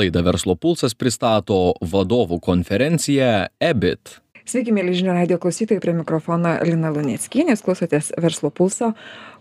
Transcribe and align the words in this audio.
Laidą 0.00 0.22
Verslo 0.24 0.54
pulsas 0.56 0.94
pristato 0.96 1.74
vadovų 1.84 2.38
konferencija 2.40 3.50
EBIT. 3.60 4.16
Sveiki, 4.48 4.72
mėly 4.72 4.94
žinių 4.96 5.12
radio 5.12 5.36
klausytojai, 5.40 5.82
prie 5.84 5.92
mikrofono 5.92 6.54
Lina 6.64 6.88
Lunieckienės, 6.94 7.60
klausotės 7.64 8.08
Verslo 8.20 8.48
pulso, 8.48 8.94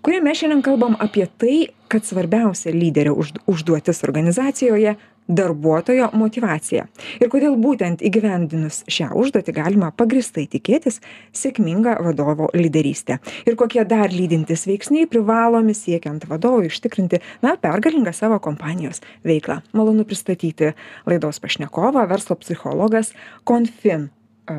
kuriame 0.03 0.33
šiandien 0.35 0.63
kalbam 0.65 0.97
apie 0.99 1.23
tai, 1.39 1.69
kad 1.87 2.03
svarbiausia 2.03 2.73
lyderio 2.75 3.15
užduotis 3.47 4.03
organizacijoje 4.03 4.97
darbuotojo 5.29 6.09
motyvacija 6.17 6.87
ir 7.21 7.31
kodėl 7.31 7.55
būtent 7.61 8.03
įgyvendinus 8.05 8.81
šią 8.89 9.11
užduotį 9.21 9.55
galima 9.55 9.91
pagrįstai 9.95 10.47
tikėtis 10.49 10.99
sėkminga 11.37 11.95
vadovo 12.03 12.49
lyderystė. 12.57 13.19
Ir 13.45 13.55
kokie 13.55 13.85
dar 13.87 14.11
lydintys 14.11 14.65
veiksniai 14.67 15.07
privalomi 15.07 15.77
siekiant 15.77 16.27
vadovui 16.27 16.73
užtikrinti 16.73 17.21
na 17.45 17.55
pergalingą 17.61 18.13
savo 18.17 18.41
kompanijos 18.43 19.05
veiklą. 19.23 19.61
Malonu 19.71 20.03
pristatyti 20.09 20.73
laidos 21.07 21.39
pašnekovą 21.39 22.09
verslo 22.09 22.39
psichologas 22.41 23.13
confin 23.47 24.09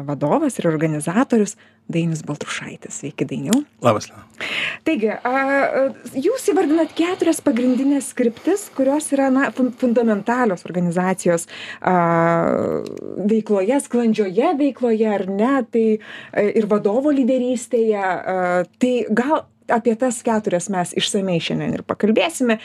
vadovas 0.06 0.58
ir 0.58 0.68
organizatorius 0.70 1.56
Dainis 1.90 2.22
Baltrušaitis. 2.26 3.00
Sveiki, 3.00 3.26
Dainiau. 3.26 3.62
Labas, 3.82 4.06
Lina. 4.10 4.22
Taigi, 4.86 5.10
jūs 6.22 6.46
įvardinat 6.52 6.94
keturias 6.96 7.42
pagrindinės 7.44 8.12
skriptis, 8.14 8.68
kurios 8.76 9.10
yra 9.14 9.28
na, 9.34 9.50
fundamentalios 9.80 10.62
organizacijos 10.68 11.48
veikloje, 13.30 13.80
sklandžioje 13.86 14.54
veikloje, 14.60 15.08
ar 15.18 15.26
ne, 15.30 15.54
tai 15.70 15.86
ir 16.46 16.70
vadovo 16.70 17.12
lyderystėje. 17.14 18.04
Tai 18.80 18.94
gal 19.10 19.42
apie 19.72 19.94
tas 19.98 20.20
keturias 20.26 20.68
mes 20.72 20.94
išsamei 20.98 21.40
šiandien 21.42 21.74
ir 21.78 21.84
pakalbėsime. 21.88 22.58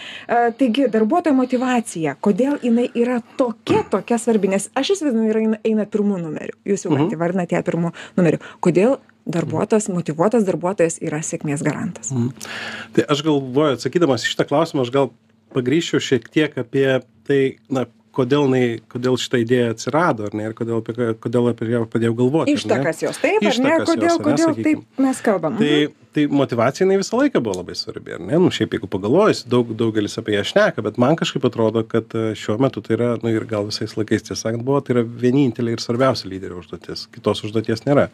Taigi, 0.60 0.88
darbuotojo 0.92 1.36
motivacija, 1.38 2.16
kodėl 2.24 2.60
jinai 2.64 2.88
yra 2.98 3.20
tokia, 3.40 3.84
tokia 3.92 4.20
svarbi, 4.22 4.52
nes 4.56 4.70
aš 4.78 4.96
įsivaizduoju, 4.96 5.34
yra 5.34 5.44
eina, 5.66 5.88
pirmų 5.90 6.22
numerių. 6.24 6.58
Jūs 6.72 6.88
jau 6.88 6.94
mhm. 6.96 7.12
įvardinate 7.16 7.58
ją 7.58 7.66
pirmų 7.68 7.92
numerių. 8.20 8.42
Kodėl 8.66 8.98
darbuotojas, 9.26 9.90
motivuotas 9.94 10.46
darbuotojas 10.48 11.00
yra 11.04 11.22
sėkmės 11.26 11.66
garantas? 11.66 12.14
Mhm. 12.14 12.50
Tai 12.96 13.10
aš 13.16 13.26
galvoju, 13.26 13.80
atsakydamas 13.80 14.28
šitą 14.28 14.48
klausimą, 14.50 14.86
aš 14.86 14.94
gal 14.96 15.12
pagryšiu 15.56 16.02
šiek 16.04 16.28
tiek 16.34 16.58
apie 16.62 16.88
tai, 17.26 17.42
na, 17.72 17.88
kodėl 18.16 18.48
jinai 18.48 18.66
kodėl 18.92 19.18
šita 19.20 19.42
idėja 19.44 19.74
atsirado 19.74 20.30
ar 20.30 20.36
ne 20.38 20.48
ir 20.50 20.56
kodėl 20.58 20.82
apie 20.82 21.12
kodėl 21.22 21.52
apie 21.52 21.68
ją 21.74 21.84
pradėjau 21.92 22.16
galvoti 22.22 22.56
ištakas 22.56 23.04
jos 23.04 23.20
taip 23.22 23.44
ar 23.44 23.62
ne 23.66 23.78
kodėl 23.90 24.20
kodėl 24.24 24.58
taip 24.62 25.04
mes 25.06 25.22
kalbam 25.26 25.60
tai 25.60 25.72
mhm. 25.74 26.05
Tai 26.16 26.26
motyvacija 26.32 26.86
jinai 26.86 27.00
visą 27.02 27.20
laiką 27.20 27.42
buvo 27.44 27.60
labai 27.60 27.76
svarbi 27.76 28.16
ar 28.16 28.22
ne? 28.24 28.38
Nu 28.40 28.52
šiaip 28.54 28.74
jeigu 28.76 28.88
pagalvojus 28.92 29.44
daug 29.52 29.72
daugelis 29.76 30.16
apie 30.22 30.38
ją 30.38 30.46
šneka 30.48 30.84
bet 30.86 31.00
man 31.02 31.18
kažkaip 31.20 31.44
atrodo 31.50 31.84
kad 31.88 32.16
e, 32.16 32.30
šiuo 32.40 32.56
metu 32.64 32.84
tai 32.86 32.96
yra 32.96 33.10
nu 33.24 33.34
ir 33.34 33.44
gal 33.50 33.68
visais 33.68 33.98
laikais 34.00 34.24
tiesą 34.24 34.38
sakant 34.46 34.64
buvo 34.64 34.80
tai 34.86 34.96
yra 34.96 35.04
vienintelė 35.06 35.76
ir 35.76 35.84
svarbiausia 35.84 36.30
lyderio 36.32 36.62
užduotis. 36.62 37.08
Kitos 37.16 37.44
užduoties 37.48 37.84
nėra. 37.88 38.08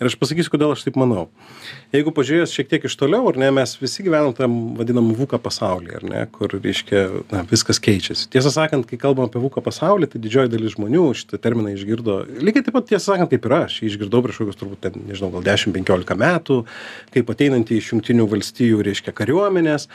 Ir 0.00 0.08
aš 0.08 0.16
pasakysiu 0.20 0.54
kodėl 0.54 0.72
aš 0.72 0.86
taip 0.86 0.96
manau. 1.00 1.26
Jeigu 1.92 2.12
pažiūrėjus 2.16 2.54
šiek 2.56 2.70
tiek 2.72 2.88
iš 2.88 2.96
toliau 3.00 3.28
ar 3.30 3.40
ne 3.40 3.50
mes 3.58 3.76
visi 3.80 4.06
gyvenam 4.06 4.34
tam 4.36 4.56
vadinamam 4.78 5.16
vuka 5.18 5.40
pasauly 5.42 5.94
ar 6.00 6.04
ne 6.08 6.24
kur 6.32 6.52
reiškia 6.56 7.04
na 7.32 7.44
viskas 7.48 7.80
keičiasi. 7.84 8.28
Tiesą 8.32 8.52
sakant 8.54 8.88
kai 8.88 9.00
kalbam 9.00 9.28
apie 9.28 9.40
vuko 9.42 9.62
pasaulį 9.64 10.10
tai 10.12 10.22
didžioji 10.24 10.52
dalis 10.52 10.76
žmonių 10.76 11.04
šitą 11.20 11.40
terminą 11.44 11.72
išgirdo. 11.76 12.20
Lygiai 12.40 12.64
taip 12.64 12.76
pat 12.78 12.88
tiesą 12.90 13.14
sakant 13.14 13.32
kaip 13.32 13.48
ir 13.48 13.56
aš 13.60 13.80
jį 13.82 13.92
išgirdau 13.92 14.24
prieš 14.24 14.42
kokius 14.42 14.60
turbūt 14.60 14.84
ten 14.84 14.98
nežinau 15.08 15.32
gal 15.36 15.46
dešim 15.46 15.76
penkiolika 15.76 16.16
metų 16.18 16.60
kaip 17.18 17.34
ateinantį 17.34 17.82
iš 17.82 17.92
jungtinių 17.92 18.26
valstijų 18.30 18.80
reiškia 18.86 19.14
kariuomenės. 19.16 19.88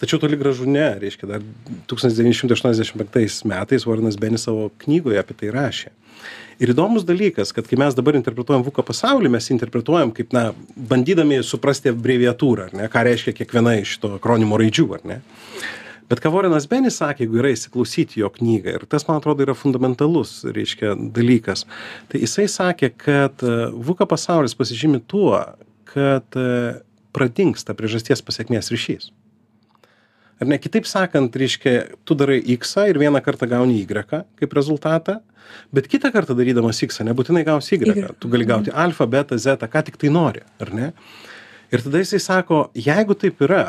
Tačiau 0.00 0.16
toli 0.22 0.38
gražu 0.40 0.64
ne 0.64 0.86
reiškia 0.96 1.26
dar 1.28 1.42
tūkstantis 1.90 2.16
devyni 2.16 2.36
šimtai 2.36 2.56
aštuoniasdešim 2.56 3.02
penktais 3.02 3.42
metais 3.48 3.84
vorenas 3.84 4.16
benis 4.20 4.46
savo 4.48 4.70
knygoje 4.80 5.20
apie 5.20 5.36
tai 5.36 5.50
rašė. 5.52 5.92
Ir 6.60 6.72
įdomus 6.72 7.04
dalykas 7.08 7.52
kad 7.56 7.68
kai 7.68 7.76
mes 7.80 7.96
dabar 7.96 8.16
interpretuojam 8.16 8.64
vuko 8.64 8.84
pasaulį 8.84 9.32
mes 9.36 9.50
interpretuojam 9.52 10.14
kaip 10.16 10.32
na 10.36 10.50
bandydami 10.76 11.42
suprasti 11.44 11.92
abreviatūrą 11.92 12.70
ar 12.70 12.74
ne 12.80 12.88
ką 12.92 13.04
reiškia 13.10 13.36
kiekviena 13.36 13.76
iš 13.80 13.98
to 14.00 14.14
akronimo 14.16 14.60
raidžių 14.60 14.88
ar 14.96 15.06
ne. 15.12 15.20
Bet 16.10 16.24
ką 16.24 16.32
vorenas 16.32 16.64
benis 16.66 16.96
sakė 17.00 17.26
jeigu 17.26 17.38
yra 17.42 17.52
įsiklausyt 17.54 18.16
į 18.16 18.24
jo 18.24 18.32
knygą 18.40 18.76
ir 18.78 18.88
tas 18.90 19.04
man 19.08 19.20
atrodo 19.20 19.44
yra 19.44 19.56
fundamentalus 19.56 20.38
reiškia 20.48 20.96
dalykas 20.96 21.68
tai 22.08 22.24
jisai 22.24 22.48
sakė 22.48 22.94
kad 23.04 23.44
e, 23.44 23.58
vuka 23.76 24.08
pasaulis 24.08 24.56
pasižymi 24.56 25.04
tuo 25.04 25.44
kad 25.90 26.38
e, 26.38 26.80
pradingsta 27.16 27.74
priežasties 27.78 28.22
pasekmės 28.24 28.70
ryšys. 28.72 29.10
Ar 30.40 30.48
ne? 30.48 30.56
Kitaip 30.62 30.86
sakant 30.88 31.34
reiškia 31.36 31.98
tu 32.08 32.16
darai 32.16 32.38
iksą 32.54 32.86
ir 32.88 33.00
vieną 33.00 33.20
kartą 33.24 33.48
gauni 33.50 33.82
ygreką 33.82 34.22
kaip 34.40 34.56
rezultatą 34.56 35.18
bet 35.74 35.88
kitą 35.90 36.12
kartą 36.14 36.36
darydamas 36.38 36.80
iksą 36.86 37.04
nebūtinai 37.10 37.42
gausi 37.44 37.76
ygreką 37.76 38.14
tu 38.22 38.30
gali 38.32 38.46
gauti 38.48 38.72
alfa 38.72 39.06
beta 39.10 39.38
zeta 39.38 39.68
ką 39.68 39.82
tik 39.88 39.98
tai 40.00 40.12
nori 40.14 40.44
ar 40.62 40.72
ne? 40.74 40.92
Ir 41.70 41.84
tada 41.84 42.00
jisai 42.02 42.22
sako 42.22 42.62
jeigu 42.74 43.14
taip 43.18 43.42
yra 43.46 43.64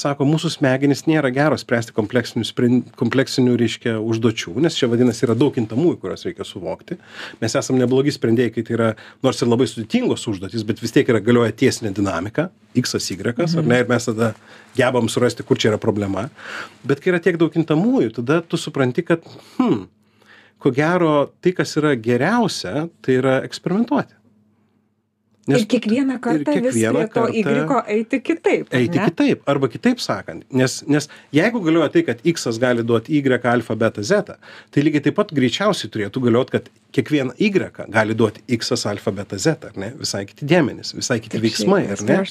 sako 0.00 0.26
mūsų 0.28 0.50
smegenys 0.56 1.04
nėra 1.08 1.30
geros 1.34 1.64
spręsti 1.64 1.94
kompleksinių 1.96 2.46
spren 2.48 2.82
kompleksinių 2.98 3.56
reiškia 3.60 3.94
užduočių 4.02 4.54
nes 4.64 4.78
čia 4.78 4.88
vadinasi 4.90 5.26
yra 5.26 5.36
daug 5.38 5.54
kintamųjų 5.56 5.98
kuriuos 6.02 6.26
reikia 6.28 6.46
suvokti. 6.48 6.98
Mes 7.42 7.56
esam 7.58 7.78
neblogi 7.80 8.14
sprendėjai 8.14 8.54
kai 8.54 8.64
tai 8.66 8.76
yra 8.78 8.90
nors 9.24 9.42
ir 9.42 9.50
labai 9.50 9.68
sudėtingos 9.70 10.26
užduotys 10.30 10.66
bet 10.68 10.82
vis 10.82 10.94
tiek 10.94 11.10
yra 11.12 11.22
galioja 11.24 11.54
tiesinė 11.64 11.94
dinamika 11.96 12.48
iksas 12.78 13.10
ygrekas 13.14 13.56
ar 13.60 13.68
ne 13.68 13.82
ir 13.82 13.90
mes 13.90 14.08
tada 14.10 14.32
gebam 14.78 15.10
surasti 15.12 15.46
kur 15.46 15.60
čia 15.60 15.74
yra 15.74 15.82
problema. 15.82 16.28
Bet 16.84 17.02
kai 17.04 17.14
yra 17.14 17.22
tiek 17.22 17.38
daug 17.40 17.52
kintamųjų 17.54 18.16
tada 18.20 18.40
tu 18.42 18.60
supranti 18.60 19.06
kad 19.06 19.24
hm 19.58 19.86
ko 20.58 20.72
gero 20.72 21.14
tai 21.44 21.52
kas 21.56 21.76
yra 21.80 21.94
geriausia 22.00 22.88
tai 23.04 23.18
yra 23.20 23.40
eksperimentuoti 23.44 24.23
Nes, 25.44 25.60
ir 25.60 25.66
kiekvieną 25.68 26.16
kartą 26.24 26.54
ir 26.54 26.62
kiekvieną 26.62 27.00
vis 27.02 27.10
prie 27.10 27.10
to 27.12 27.24
Y 27.28 27.96
eiti 27.98 28.20
kitaip. 28.24 28.70
Eiti 28.72 28.98
ne? 28.98 29.08
kitaip. 29.10 29.42
Arba 29.50 29.68
kitaip 29.68 30.00
sakant, 30.00 30.46
nes, 30.50 30.78
nes 30.88 31.08
jeigu 31.36 31.60
galioja 31.66 31.90
tai, 31.92 32.02
kad 32.06 32.22
X 32.24 32.48
gali 32.62 32.84
duoti 32.86 33.18
Y, 33.18 33.44
alfa, 33.52 33.76
beta, 33.76 34.02
zeta, 34.02 34.38
tai 34.72 34.84
lygiai 34.86 35.04
taip 35.04 35.18
pat 35.18 35.34
greičiausiai 35.36 35.92
turėtų 35.92 36.22
galioti, 36.24 36.56
kad 36.56 36.70
kiekvieną 36.96 37.36
Y 37.36 37.52
gali 37.92 38.16
duoti 38.16 38.40
X, 38.56 38.72
alfa, 38.88 39.12
beta, 39.12 39.36
zeta, 39.36 39.68
ar 39.68 39.76
ne? 39.76 39.92
Visai 40.00 40.24
kiti 40.30 40.48
dėmenys, 40.48 40.94
visai 40.96 41.20
kiti 41.20 41.36
taip, 41.36 41.44
veiksmai, 41.44 41.82
ar 41.92 42.06
ne? 42.08 42.22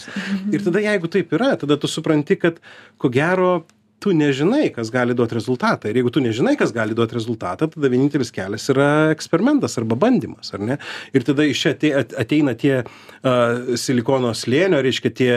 Ir 0.56 0.66
tada 0.66 0.82
jeigu 0.82 1.14
taip 1.14 1.38
yra, 1.38 1.54
tada 1.62 1.78
tu 1.78 1.92
supranti, 1.92 2.40
kad 2.42 2.58
ko 2.98 3.14
gero 3.14 3.54
tu 4.04 4.12
nežinai 4.18 4.68
kas 4.76 4.92
gali 4.92 5.16
duot 5.16 5.32
rezultatą. 5.36 5.88
Ir 5.90 6.02
jeigu 6.02 6.12
tu 6.14 6.24
nežinai 6.24 6.58
kas 6.60 6.74
gali 6.76 6.96
duot 6.98 7.14
rezultatą 7.16 7.70
tada 7.72 7.92
vienintelis 7.92 8.34
kelias 8.36 8.68
yra 8.74 8.90
eksperimentas 9.14 9.78
arba 9.80 9.96
bandymas 10.00 10.52
ar 10.56 10.64
ne? 10.64 10.78
Ir 11.16 11.24
tada 11.24 11.46
iš 11.48 11.64
čia 11.64 11.74
atei 11.78 11.94
ateina 12.24 12.56
tie 12.60 12.82
a 13.24 13.36
silikono 13.80 14.34
slėnio 14.36 14.82
reiškia 14.84 15.14
tie 15.16 15.34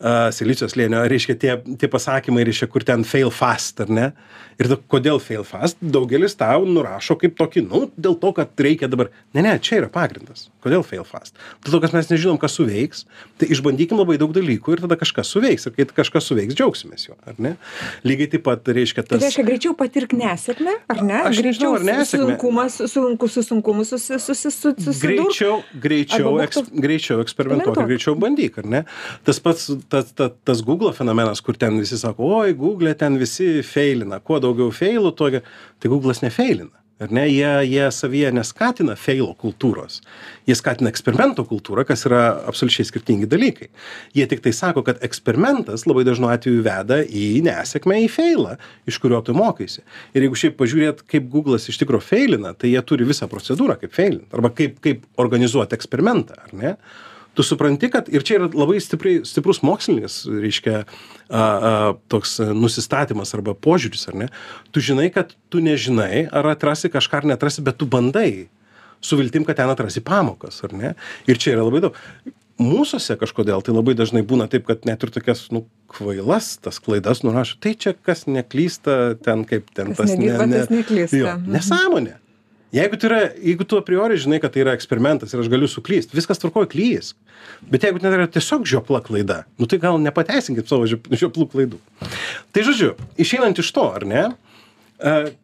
a 0.00 0.14
silicio 0.32 0.68
slėnio 0.72 1.02
reiškia 1.12 1.36
tie 1.42 1.58
tie 1.76 1.90
pasakymai 1.92 2.46
reiškia 2.48 2.70
kur 2.72 2.86
ten 2.88 3.04
fail 3.04 3.32
fast 3.34 3.84
ar 3.84 3.92
ne? 3.92 4.08
Ir 4.56 4.70
tada 4.70 4.80
kodėl 4.88 5.20
fail 5.20 5.44
fast? 5.44 5.76
Daugelis 5.84 6.38
tau 6.40 6.64
nurašo 6.64 7.18
kaip 7.20 7.36
tokį 7.36 7.66
nu 7.66 7.82
dėl 8.00 8.16
to 8.22 8.32
kad 8.36 8.64
reikia 8.66 8.88
dabar. 8.88 9.10
Ne 9.36 9.44
ne 9.44 9.52
čia 9.60 9.82
yra 9.82 9.90
pagrindas. 9.92 10.48
Kodėl 10.64 10.84
fail 10.86 11.04
fast? 11.04 11.36
Dėl 11.66 11.76
to 11.76 11.82
kad 11.84 11.96
mes 11.96 12.08
nežinom 12.08 12.40
kas 12.40 12.56
suveiks 12.56 13.04
tai 13.36 13.50
išbandykim 13.52 14.00
labai 14.00 14.16
daug 14.22 14.32
dalykų 14.32 14.76
ir 14.78 14.84
tada 14.86 14.96
kažkas 14.96 15.28
suveiks. 15.34 15.68
Ir 15.68 15.76
kai 15.76 15.88
kažkas 16.00 16.30
suveiks 16.30 16.56
džiaugsimės 16.56 17.08
juo 17.10 17.18
ar 17.28 17.36
ne 17.36 17.56
lygiai 18.06 18.30
taip 18.32 18.44
pat 18.46 18.70
reiškia 18.76 19.02
tas. 19.04 19.16
Tai 19.16 19.20
reiškia, 19.24 19.44
greičiau 19.46 19.74
patirk 19.78 20.14
nesėkmę, 20.16 20.74
ar 20.92 21.02
ne? 21.06 21.18
Aš 21.30 21.40
greičiau 21.42 21.74
ar 21.78 21.86
nesėkmę. 21.88 22.30
Sunkumas, 22.36 22.78
sunku, 22.92 23.28
su 23.32 23.44
sunkumu 23.46 23.86
susidurti. 23.88 24.94
Greičiau, 25.02 25.58
greičiau, 25.86 26.36
eks, 26.46 26.62
greičiau 26.86 27.20
eksperimentuok, 27.24 27.82
greičiau 27.90 28.16
bandyk, 28.22 28.60
ar 28.62 28.70
ne? 28.76 28.82
Tas 29.26 29.42
pats, 29.42 29.68
tas, 29.92 30.10
tas, 30.16 30.34
tas 30.46 30.64
Google 30.66 30.94
fenomenas, 30.96 31.42
kur 31.44 31.58
ten 31.60 31.80
visi 31.82 31.98
sako, 32.00 32.32
oi, 32.40 32.56
Google 32.56 32.94
ten 32.98 33.20
visi 33.20 33.60
feilina, 33.66 34.22
kuo 34.24 34.40
daugiau 34.42 34.72
feilų, 34.74 35.14
tuo, 35.18 35.30
tai 35.36 35.92
Google'as 35.92 36.24
nefeilina 36.24 36.72
ar 37.02 37.12
ne? 37.12 37.26
Jie 37.28 37.50
jie 37.68 37.86
savyje 37.92 38.32
neskatina 38.34 38.96
feilo 38.98 39.34
kultūros. 39.38 40.00
Jie 40.48 40.56
skatina 40.58 40.90
eksperimento 40.92 41.44
kultūrą 41.48 41.84
kas 41.88 42.06
yra 42.08 42.22
absoliučiai 42.48 42.88
skirtingi 42.88 43.28
dalykai. 43.30 43.68
Jie 44.16 44.26
tiktai 44.30 44.52
sako 44.56 44.84
kad 44.86 45.02
eksperimentas 45.06 45.86
labai 45.88 46.06
dažnu 46.08 46.30
atveju 46.32 46.64
veda 46.66 47.02
į 47.04 47.26
nesėkmę 47.46 48.00
į 48.04 48.10
feilą 48.12 48.56
iš 48.88 49.00
kurio 49.02 49.20
tu 49.26 49.36
mokaisi. 49.36 49.84
Ir 50.16 50.26
jeigu 50.26 50.38
šiaip 50.38 50.56
pažiūrėt 50.60 51.02
kaip 51.10 51.28
guglas 51.32 51.68
iš 51.70 51.80
tikro 51.82 52.00
feilina 52.00 52.54
tai 52.56 52.72
jie 52.72 52.84
turi 52.86 53.08
visą 53.08 53.28
procedūrą 53.30 53.78
kaip 53.82 53.94
feilint. 53.96 54.28
Arba 54.34 54.52
kaip 54.54 54.80
kaip 54.84 55.04
organizuot 55.20 55.76
eksperimentą 55.76 56.40
ar 56.46 56.56
ne 56.56 56.76
tu 57.36 57.44
supranti 57.44 57.90
kad 57.92 58.08
ir 58.08 58.24
čia 58.24 58.38
yra 58.40 58.48
labai 58.56 58.78
stipriai 58.80 59.20
stiprus 59.28 59.60
mokslinis 59.66 60.22
reiškia 60.26 60.78
a 61.28 61.42
a 61.70 61.72
toks 62.12 62.38
nusistatymas 62.56 63.34
arba 63.36 63.52
požiūris 63.54 64.08
ar 64.10 64.16
ne 64.24 64.28
tu 64.72 64.80
žinai 64.80 65.10
kad 65.14 65.34
tu 65.52 65.60
nežinai 65.60 66.24
ar 66.32 66.48
atrasi 66.54 66.88
kažką 66.92 67.20
ar 67.22 67.28
neatrasi 67.34 67.62
bet 67.66 67.76
tu 67.76 67.86
bandai 67.86 68.48
su 69.04 69.18
viltim 69.20 69.44
kad 69.44 69.56
ten 69.60 69.68
atrasi 69.70 70.00
pamokas 70.00 70.62
ar 70.64 70.72
ne 70.72 70.94
ir 71.28 71.36
čia 71.38 71.54
yra 71.58 71.66
labai 71.68 71.84
daug 71.84 72.00
mūsuose 72.56 73.18
kažkodėl 73.20 73.60
tai 73.60 73.74
labai 73.76 73.92
dažnai 73.98 74.22
būna 74.24 74.46
taip 74.48 74.64
kad 74.70 74.86
net 74.88 75.02
ir 75.04 75.10
tokias 75.12 75.42
nu 75.52 75.66
kvailas 75.92 76.54
tas 76.64 76.78
klaidas 76.80 77.20
nurašo 77.26 77.58
tai 77.60 77.74
čia 77.76 77.92
kas 77.92 78.24
neklysta 78.26 79.16
ten 79.20 79.44
kaip 79.44 79.68
ten 79.76 79.92
Kas 79.92 79.98
tas 79.98 80.14
ne, 80.16 80.32
ne, 80.32 80.62
tas 80.62 80.70
neklysta. 80.72 81.18
jo, 81.20 81.34
Mhm. 81.36 81.52
nesąmonė 81.52 82.14
jeigu 82.74 82.98
tai 82.98 83.08
yra 83.10 83.20
jeigu 83.34 83.66
tu 83.68 83.78
a 83.78 83.84
priori 83.84 84.18
žinai 84.20 84.40
kad 84.42 84.54
tai 84.54 84.64
yra 84.64 84.74
eksperimentas 84.76 85.32
ir 85.32 85.42
aš 85.42 85.50
galiu 85.52 85.68
suklyst 85.70 86.14
viskas 86.16 86.40
tvarkoj 86.42 86.68
klysk. 86.72 87.14
Bet 87.70 87.86
jeigu 87.86 88.02
tai 88.02 88.14
yra 88.16 88.26
tiesiog 88.30 88.66
žiopla 88.66 89.02
klaida 89.06 89.44
nu 89.60 89.68
tai 89.70 89.78
gal 89.82 90.00
nepateisinkit 90.02 90.68
savo 90.68 90.88
žiop- 90.90 91.12
žioplų 91.12 91.48
klaidų. 91.52 91.80
Tai 92.52 92.66
žodžiu 92.66 92.94
išeinant 93.22 93.62
iš 93.62 93.70
to 93.76 93.86
ar 93.92 94.06
ne 94.06 94.26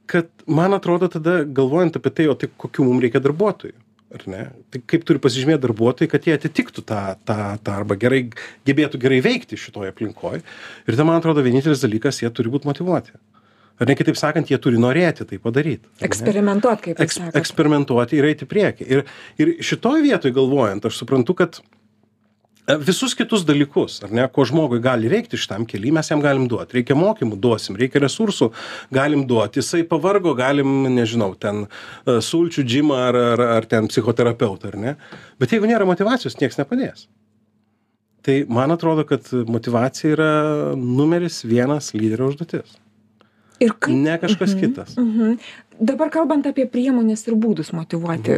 kad 0.08 0.28
man 0.46 0.72
atrodo 0.72 1.08
tada 1.12 1.42
galvojant 1.44 1.96
apie 2.00 2.10
tai 2.10 2.28
o 2.32 2.34
tai 2.34 2.48
kokių 2.48 2.86
mum 2.88 3.02
reikia 3.04 3.20
darbuotojų 3.20 3.76
ar 4.16 4.24
ne 4.28 4.44
tai 4.72 4.80
kaip 4.88 5.04
turi 5.08 5.20
pasižymėt 5.22 5.60
darbuotojai 5.62 6.10
kad 6.12 6.24
jie 6.26 6.36
atitiktų 6.36 6.84
tą 6.88 7.02
tą 7.28 7.36
tą 7.64 7.76
arba 7.76 7.96
gerai 8.00 8.24
gebėtų 8.68 9.00
gerai 9.00 9.20
veikti 9.24 9.60
šitoj 9.60 9.92
aplinkoj. 9.92 10.40
Ir 10.86 10.96
tada 10.96 11.06
man 11.08 11.20
atrodo 11.20 11.44
vienintelis 11.44 11.84
dalykas 11.84 12.22
jie 12.24 12.32
turi 12.32 12.52
būt 12.52 12.68
motyvuoti 12.68 13.14
ar 13.80 13.90
ne 13.90 13.96
kitaip 13.98 14.18
sakant 14.18 14.50
jie 14.50 14.58
turi 14.62 14.80
norėti 14.80 15.26
tai 15.28 15.38
padaryt 15.42 15.84
ar 15.86 15.92
ne? 16.00 16.08
Eksperimentuot, 16.08 16.82
kaip 16.86 17.04
eks, 17.04 17.20
sakot. 17.20 17.38
eksperimentuoti 17.40 18.18
ir 18.18 18.28
eiti 18.30 18.46
į 18.46 18.50
priekį. 18.50 18.88
Ir, 18.88 19.06
ir 19.40 19.54
šitoj 19.64 20.02
vietoj 20.04 20.34
galvojant, 20.36 20.88
aš 20.88 20.98
suprantu, 21.02 21.36
kad 21.38 21.58
e, 21.62 22.76
visus 22.82 23.16
kitus 23.18 23.46
dalykus, 23.48 24.00
ar 24.06 24.12
ne, 24.14 24.26
ko 24.32 24.44
žmogui 24.48 24.82
gali 24.84 25.10
reikti 25.12 25.40
šitam 25.40 25.66
keliui, 25.68 25.94
mes 25.96 26.12
jam 26.12 26.22
galim 26.24 26.46
duoti. 26.50 26.78
Reikia 26.80 26.98
mokymų, 26.98 27.38
duosim, 27.42 27.78
reikia 27.80 28.02
resursų, 28.04 28.52
galim 28.94 29.24
duoti. 29.30 29.62
Jisai 29.62 29.82
pavargo, 29.88 30.36
galim, 30.38 30.84
nežinau, 30.92 31.32
ten 31.40 31.64
e, 31.64 32.20
sulčių 32.22 32.66
džimą 32.68 33.00
ar, 33.08 33.22
ar, 33.32 33.46
ar 33.58 33.70
ten 33.70 33.90
psichoterapeutą, 33.90 34.74
ar 34.74 34.78
ne. 34.86 34.94
Bet 35.42 35.56
jeigu 35.56 35.70
nėra 35.70 35.88
motivacijos, 35.88 36.38
niekas 36.42 36.60
nepadės. 36.62 37.08
Tai 38.22 38.44
man 38.46 38.70
atrodo, 38.70 39.02
kad 39.02 39.26
motivacija 39.50 40.14
yra 40.14 40.30
numeris 40.78 41.40
vienas 41.42 41.90
lyderio 41.96 42.28
užduotis. 42.30 42.76
Ir 43.62 43.74
kaip 43.78 43.94
Ne 43.94 44.16
kažkas 44.22 44.56
kitas. 44.58 44.96
Mhm. 44.98 45.36
Dabar 45.82 46.10
kalbant 46.14 46.46
apie 46.46 46.66
priemonės 46.70 47.24
ir 47.26 47.34
būdus 47.42 47.72
motivuoti, 47.74 48.34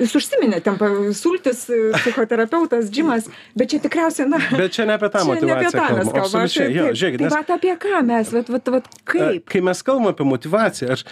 jūs 0.00 0.14
užsiminėte, 0.16 0.72
sultis, 1.18 1.64
psichoterapeutas, 1.98 2.86
džimas, 2.92 3.26
bet 3.58 3.72
čia 3.74 3.80
tikriausiai, 3.82 4.28
na, 4.30 4.38
Bet 4.54 4.72
čia 4.76 4.86
ne 4.88 4.94
apie 4.96 5.10
tą 5.12 5.24
čia 5.24 5.26
ne 5.26 5.34
apie 5.34 5.68
motivaciją 5.68 5.72
tą 5.72 5.82
mes 5.82 5.90
kalbam. 5.90 6.12
kalbame. 6.14 6.22
Absoliučiai, 6.22 6.76
jo, 6.76 6.86
žiūrėkit, 6.96 7.18
tai 7.18 7.26
nes 7.26 7.36
vat 7.36 7.50
apie 7.58 7.74
ką 7.82 8.00
mes, 8.08 8.32
vat, 8.38 8.52
vat, 8.56 8.70
vat, 8.76 8.88
kaip? 9.12 9.44
Kai 9.52 9.64
mes 9.68 9.82
kalbam 9.84 10.12
apie 10.14 10.28
motivaciją, 10.30 10.96
aš, 10.96 11.04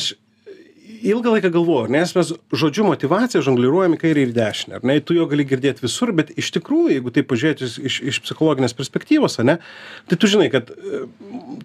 aš 0.00 0.10
ilgą 1.02 1.34
laiką 1.34 1.50
galvoju, 1.54 1.90
nes 1.92 2.12
mes 2.16 2.32
žodžiu 2.62 2.84
motivacija 2.86 3.42
žongliruojam 3.44 3.96
į 3.96 4.00
kairę 4.02 4.24
ir 4.24 4.32
į 4.32 4.36
dešinę, 4.36 4.78
ar 4.78 4.86
ne, 4.86 4.98
tu 5.04 5.16
jo 5.16 5.26
gali 5.30 5.46
girdėti 5.48 5.84
visur, 5.84 6.12
bet 6.16 6.32
iš 6.38 6.52
tikrųjų, 6.56 6.96
jeigu 6.96 7.12
tai 7.14 7.24
pažiūrėti 7.26 7.68
iš, 7.68 8.00
iš, 8.12 8.22
psichologinės 8.26 8.76
perspektyvos, 8.78 9.38
ar 9.42 9.48
ne, 9.48 9.58
tai 10.10 10.18
tu 10.20 10.30
žinai, 10.30 10.50
kad 10.52 10.72
e, 10.74 11.04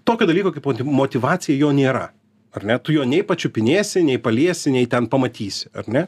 tokio 0.08 0.28
dalyko 0.30 0.54
kaip 0.56 0.70
motivacija 0.88 1.58
jo 1.60 1.72
nėra. 1.76 2.10
Ar 2.56 2.64
ne? 2.64 2.78
Tu 2.80 2.94
jo 2.96 3.04
nei 3.04 3.20
pačiupinėsi, 3.28 4.00
nei 4.08 4.16
paliesi, 4.24 4.72
nei 4.72 4.88
ten 4.88 5.10
pamatysi, 5.12 5.68
ar 5.76 5.90
ne? 5.92 6.06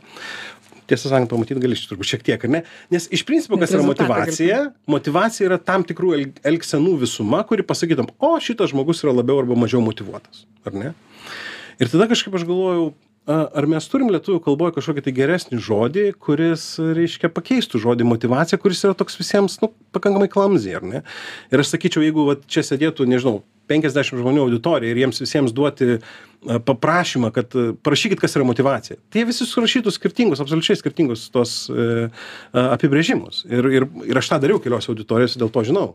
Tiesą 0.87 1.09
sakant, 1.11 1.27
pamatyti 1.27 1.59
gali 1.59 1.75
turbūt 1.75 2.07
šiek 2.07 2.21
tiek, 2.23 2.45
ar 2.47 2.53
ne? 2.53 2.61
Nes 2.95 3.09
iš 3.11 3.25
principo, 3.27 3.59
kas 3.59 3.73
yra 3.75 3.83
motivacija? 3.83 4.59
Motivacija 4.87 5.49
yra 5.49 5.57
tam 5.59 5.83
tikrų 5.83 6.13
el- 6.15 6.29
elgsenų 6.47 6.93
visuma, 7.01 7.41
kuri 7.49 7.65
pasakytum, 7.67 8.07
o 8.23 8.29
šitas 8.39 8.71
žmogus 8.71 9.03
yra 9.03 9.17
labiau 9.17 9.41
arba 9.43 9.59
mažiau 9.59 9.83
motivuotas, 9.83 10.45
ar 10.63 10.79
ne? 10.79 10.93
Ir 11.83 11.91
tada 11.91 12.07
kažkaip 12.07 12.39
aš 12.39 12.47
galvojau, 12.47 12.93
a, 13.27 13.37
ar 13.59 13.67
mes 13.69 13.87
turim 13.91 14.09
lietuvių 14.13 14.39
kalboje 14.45 14.77
kažkokį 14.77 15.03
tai 15.05 15.13
geresnį 15.17 15.59
žodį, 15.67 16.05
kuris, 16.23 16.65
reiškia, 16.79 17.29
pakeistų 17.35 17.81
žodį 17.83 18.07
motivacija, 18.07 18.59
kuris 18.61 18.85
yra 18.87 18.95
toks 18.97 19.19
visiems, 19.19 19.59
nu, 19.63 19.73
pakankamai 19.95 20.29
klamzy, 20.31 20.73
ar 20.79 20.87
ne? 20.87 21.03
Ir 21.51 21.63
aš 21.63 21.73
sakyčiau, 21.75 22.05
jeigu 22.05 22.27
vat, 22.31 22.47
čia 22.47 22.63
sėdėtų, 22.65 23.09
nežinau, 23.11 23.41
50 23.69 24.21
žmonių 24.21 24.45
auditorija 24.45 24.93
ir 24.93 25.01
jiems 25.03 25.21
visiems 25.23 25.55
duoti 25.55 25.97
a, 25.97 26.59
paprašymą, 26.67 27.31
kad 27.35 27.55
a, 27.57 27.69
parašykit, 27.85 28.21
kas 28.21 28.37
yra 28.37 28.47
motivacija. 28.47 28.99
Tai 29.13 29.25
visi 29.29 29.47
surašytų 29.47 29.93
skirtingus, 29.95 30.43
absoliučiai 30.43 30.79
skirtingus 30.79 31.27
tos 31.33 31.57
e, 31.71 32.07
a, 32.07 32.69
apibrėžimus. 32.77 33.43
Ir, 33.49 33.69
ir, 33.79 33.89
ir 34.07 34.21
aš 34.21 34.31
tą 34.33 34.41
dariau 34.43 34.61
keliose 34.63 34.91
auditorijose, 34.93 35.41
dėl 35.41 35.53
to 35.53 35.65
žinau. 35.67 35.91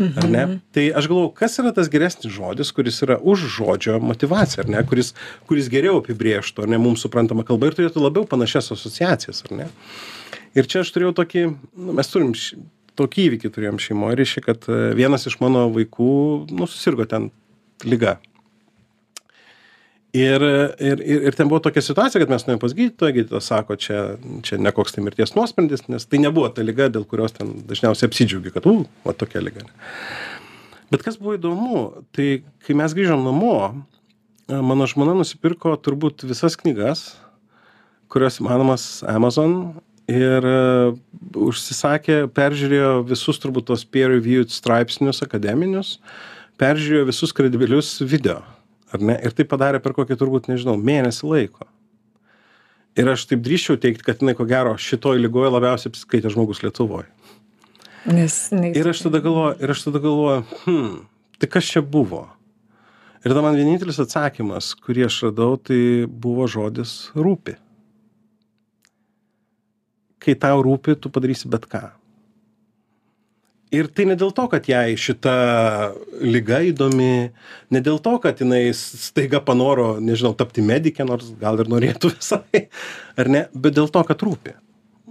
Ar 0.00 0.28
ne? 0.30 0.44
Tai 0.72 0.84
aš 0.96 1.06
galvoju, 1.10 1.32
kas 1.36 1.58
yra 1.60 1.72
tas 1.76 1.90
geresnis 1.92 2.32
žodis, 2.32 2.72
kuris 2.74 3.02
yra 3.04 3.18
už 3.18 3.44
žodžio 3.58 3.98
motivacija, 4.02 4.64
ar 4.64 4.70
ne? 4.72 4.80
Kuris, 4.88 5.12
kuris 5.50 5.68
geriau 5.72 6.00
apibrėžtų, 6.00 6.64
ar 6.64 6.72
ne, 6.72 6.80
mums 6.80 7.04
suprantama 7.04 7.44
kalba 7.46 7.68
ir 7.68 7.76
turėtų 7.78 8.02
labiau 8.02 8.24
panašias 8.28 8.72
asociacijas, 8.74 9.44
ar 9.48 9.56
ne? 9.62 9.68
Ir 10.56 10.68
čia 10.68 10.82
aš 10.82 10.92
turėjau 10.94 11.14
tokį, 11.20 11.44
nu, 11.76 11.96
mes 11.96 12.12
turim 12.12 12.32
tokį 12.98 13.28
įvykį 13.28 13.50
turėjom 13.54 13.80
šeimoje, 13.82 14.18
reiškia, 14.20 14.44
kad 14.44 14.68
e, 14.68 14.82
vienas 14.98 15.26
iš 15.28 15.38
mano 15.42 15.68
vaikų, 15.72 16.12
nu, 16.52 16.68
susirgo 16.70 17.06
ten 17.08 17.30
lyga. 17.88 18.18
Ir, 20.12 20.42
ir, 20.76 21.00
ir, 21.00 21.22
ir 21.30 21.36
ten 21.36 21.48
buvo 21.48 21.62
tokia 21.64 21.80
situacija, 21.80 22.20
kad 22.20 22.28
mes 22.28 22.42
nuėjome 22.44 22.60
pas 22.60 22.74
gydytoją, 22.76 23.14
gydytojas 23.16 23.46
sako, 23.48 23.78
čia, 23.80 24.00
čia 24.44 24.58
ne 24.60 24.72
koks 24.76 24.92
tai 24.92 25.04
mirties 25.06 25.32
nuosprendis, 25.32 25.86
nes 25.88 26.04
tai 26.04 26.20
nebuvo 26.20 26.50
ta 26.52 26.64
lyga, 26.64 26.90
dėl 26.92 27.06
kurios 27.08 27.32
ten 27.32 27.54
dažniausiai 27.70 28.10
apsidžiaugi, 28.10 28.52
kad, 28.52 28.68
u, 28.68 28.84
va 29.06 29.14
tokia 29.16 29.40
lyga. 29.40 29.64
Bet 30.92 31.00
kas 31.06 31.16
buvo 31.16 31.38
įdomu, 31.38 31.78
tai 32.12 32.42
kai 32.66 32.76
mes 32.76 32.92
grįžom 32.92 33.24
namo, 33.24 33.54
e, 33.72 34.58
mano 34.60 34.84
žmona 34.90 35.16
nusipirko 35.16 35.72
turbūt 35.80 36.26
visas 36.28 36.60
knygas, 36.60 37.06
kurios 38.12 38.36
įmanomas 38.42 38.84
Amazon 39.08 39.56
ir 40.12 40.46
uh, 40.48 40.94
užsisakė, 41.48 42.26
peržiūrėjo 42.36 42.92
visus 43.08 43.40
turbūt 43.42 43.70
tos 43.70 43.84
peer-reviewed 43.88 44.52
straipsnius 44.52 45.22
akademinius, 45.24 45.96
peržiūrėjo 46.60 47.08
visus 47.08 47.32
kredibilius 47.36 47.94
video, 48.04 48.40
ar 48.92 49.00
ne? 49.04 49.16
Ir 49.24 49.34
tai 49.36 49.46
padarė 49.48 49.80
per 49.84 49.94
kokį 49.96 50.18
turbūt, 50.20 50.50
nežinau, 50.52 50.76
mėnesį 50.78 51.30
laiko. 51.30 51.68
Ir 52.98 53.08
aš 53.08 53.24
taip 53.30 53.40
drįščiau 53.40 53.78
teikti, 53.80 54.04
kad 54.04 54.20
jinai 54.20 54.34
ko 54.36 54.44
gero 54.44 54.74
šitoj 54.76 55.16
lygoje 55.22 55.48
labiausiai 55.54 55.92
apskaitė 55.94 56.28
žmogus 56.34 56.60
Lietuvoje. 56.60 57.08
Nes, 58.12 58.34
jinai- 58.52 58.74
Ir 58.76 58.88
aš 58.90 59.04
tada 59.06 59.20
galvoju, 59.24 59.56
ir 59.62 59.70
aš 59.72 59.84
tada 59.86 60.00
galvoju, 60.02 60.44
hm, 60.66 60.94
tai 61.40 61.48
kas 61.48 61.64
čia 61.72 61.80
buvo? 61.80 62.26
Ir 63.24 63.30
tada 63.30 63.40
man 63.44 63.54
vienintelis 63.56 64.00
atsakymas, 64.02 64.72
kurį 64.82 65.06
aš 65.06 65.20
radau, 65.30 65.54
tai 65.56 66.04
buvo 66.10 66.44
žodis 66.50 67.12
rūpi. 67.14 67.54
Kai 70.22 70.36
tau 70.38 70.62
rūpi, 70.62 70.94
tu 71.00 71.10
padarysi 71.10 71.50
bet 71.50 71.66
ką. 71.70 71.88
Ir 73.72 73.86
tai 73.88 74.04
ne 74.04 74.14
dėl 74.20 74.34
to, 74.36 74.44
kad 74.52 74.66
jai 74.68 74.92
šita 75.00 75.34
lyga 76.20 76.58
įdomi, 76.68 77.30
ne 77.72 77.80
dėl 77.80 77.96
to, 78.04 78.18
kad 78.20 78.42
jinai 78.42 78.66
staiga 78.76 79.40
panoro, 79.40 79.94
nežinau, 79.96 80.34
tapti 80.36 80.60
medikė, 80.60 81.06
nors 81.08 81.30
gal 81.40 81.56
ir 81.62 81.70
norėtų 81.72 82.10
visai, 82.18 82.66
ar 83.16 83.30
ne, 83.32 83.46
bet 83.56 83.78
dėl 83.78 83.88
to, 83.92 84.02
kad 84.08 84.24
rūpi. 84.28 84.52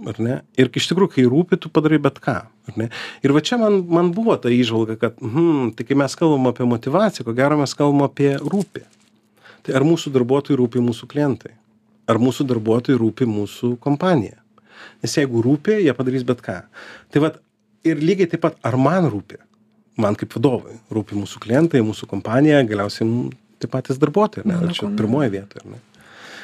Ar 0.06 0.18
ne? 0.22 0.36
Ir 0.58 0.70
iš 0.78 0.86
tikrųjų, 0.90 1.10
kai 1.16 1.24
rūpi, 1.30 1.58
tu 1.62 1.70
padarai 1.74 1.98
bet 2.02 2.20
ką. 2.22 2.36
Ir 2.78 3.34
va 3.34 3.42
čia 3.44 3.58
man, 3.60 3.80
man 3.90 4.10
buvo 4.14 4.38
ta 4.40 4.50
įžvalga, 4.50 4.96
kad, 4.98 5.18
hmm, 5.18 5.74
tai 5.78 5.86
kai 5.86 5.98
mes 5.98 6.14
kalbam 6.18 6.48
apie 6.50 6.66
motivaciją, 6.66 7.26
ko 7.26 7.34
gero 7.38 7.58
mes 7.60 7.74
kalbam 7.78 8.06
apie 8.06 8.36
rūpi. 8.38 8.86
Tai 9.66 9.74
ar 9.78 9.86
mūsų 9.86 10.14
darbuotojai 10.14 10.58
rūpi 10.58 10.82
mūsų 10.82 11.10
klientai? 11.10 11.54
Ar 12.10 12.18
mūsų 12.22 12.46
darbuotojai 12.50 12.98
rūpi 12.98 13.28
mūsų 13.30 13.74
kompanija? 13.82 14.41
Nes 15.02 15.14
jeigu 15.18 15.42
rūpi, 15.44 15.78
jie 15.84 15.94
padarys 15.98 16.24
bet 16.28 16.42
ką. 16.44 16.60
Tai 17.12 17.20
vad, 17.24 17.38
ir 17.84 17.96
lygiai 18.02 18.30
taip 18.30 18.40
pat, 18.46 18.58
ar 18.64 18.76
man 18.80 19.08
rūpi? 19.12 19.38
Man 20.00 20.16
kaip 20.16 20.32
vadovui 20.38 20.78
rūpi 20.90 21.18
mūsų 21.18 21.40
klientai, 21.44 21.82
mūsų 21.84 22.06
kompanija, 22.08 22.62
galiausiai 22.64 23.30
taip 23.60 23.70
patys 23.74 23.98
darbuotojai. 24.02 24.46
Ne? 24.48 24.54
Ar 24.66 24.72
čia 24.74 24.88
pirmoje 24.96 25.30
vietoje. 25.34 25.66
Ne? 25.68 25.80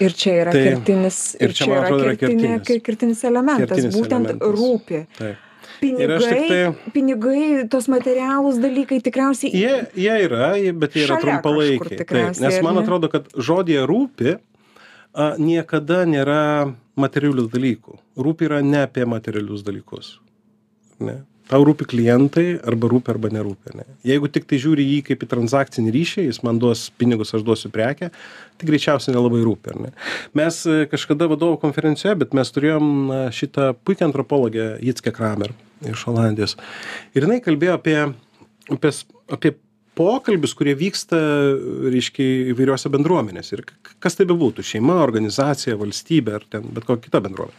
Ir 0.04 0.12
čia 0.14 0.34
yra 0.44 0.52
Tai- 0.54 0.62
kertinis, 0.62 1.16
ir 1.42 1.52
čia, 1.58 1.66
man 1.72 1.84
atrodo, 1.84 2.04
yra 2.04 2.14
kertinė, 2.20 2.50
kertinis. 2.60 2.82
kertinis 2.86 3.22
elementas, 3.26 3.64
Kertinis 3.72 3.96
būtent 3.96 4.28
elementas. 4.30 4.58
rūpi. 4.60 5.00
Taip. 5.18 5.44
Pinigai, 5.78 6.48
tai- 6.48 6.90
pinigai, 6.94 7.68
tos 7.70 7.86
materialūs 7.90 8.56
dalykai 8.62 8.98
tikriausiai 9.02 9.50
Jie, 9.54 9.74
jie 9.94 10.14
yra, 10.26 10.52
bet 10.74 10.92
jie 10.94 11.04
yra 11.06 11.18
trumpalaikiai. 11.22 11.98
Taip, 12.04 12.38
nes 12.40 12.54
ar 12.58 12.62
man 12.66 12.78
atrodo, 12.82 13.08
kad 13.10 13.28
žodėje 13.34 13.84
rūpi 13.86 14.38
a, 15.14 15.34
niekada 15.40 16.04
nėra 16.08 16.74
materialių 16.98 17.48
dalykų. 17.52 17.98
Rūpi 18.18 18.48
yra 18.48 18.62
ne 18.64 18.84
apie 18.86 19.06
materialius 19.08 19.64
dalykus. 19.66 20.16
Ne? 20.98 21.20
Tau 21.48 21.62
rūpi 21.64 21.86
klientai, 21.88 22.58
arba 22.68 22.90
rūpi, 22.92 23.08
arba 23.14 23.30
nerūpi. 23.32 23.72
Ne? 23.78 23.86
Jeigu 24.04 24.28
tik 24.32 24.44
tai 24.50 24.58
žiūri 24.60 24.84
jį 24.84 24.98
kaip 25.06 25.22
į 25.24 25.28
transakcinį 25.30 25.94
ryšį, 25.94 26.24
jis 26.26 26.42
man 26.44 26.58
duos 26.60 26.88
pinigus, 27.00 27.32
aš 27.36 27.46
duosiu 27.46 27.70
prekę, 27.72 28.10
tai 28.60 28.68
greičiausiai 28.68 29.14
nelabai 29.14 29.40
rūpi. 29.46 29.78
Ne? 29.80 29.94
Mes 30.36 30.58
e, 30.68 30.82
kažkada 30.90 31.30
vadovų 31.30 31.56
konferencijoje, 31.62 32.18
bet 32.20 32.36
mes 32.36 32.52
turėjom 32.52 32.90
šitą 33.32 33.70
puikią 33.80 34.10
antropologę 34.10 34.74
Jitskę 34.84 35.14
Kramer 35.16 35.54
iš 35.88 36.04
Olandijos. 36.10 36.58
Ir 37.16 37.24
jinai 37.24 37.40
kalbėjo 37.44 37.78
apie, 37.78 37.96
apie, 38.74 38.92
apie 39.32 39.54
pokalbius, 39.98 40.54
kurie 40.58 40.76
vyksta, 40.78 41.18
reiškia, 41.90 42.26
įvairiuose 42.54 42.90
bendruomenėse. 42.94 43.58
Ir 43.58 43.64
kas 43.98 44.18
tai 44.18 44.28
bebūtų- 44.30 44.64
šeima, 44.72 45.00
organizacija, 45.04 45.78
valstybė 45.80 46.38
ar 46.38 46.46
ten 46.50 46.68
bet 46.74 46.86
kokia 46.86 47.08
kita 47.08 47.24
bendruomenė. 47.24 47.58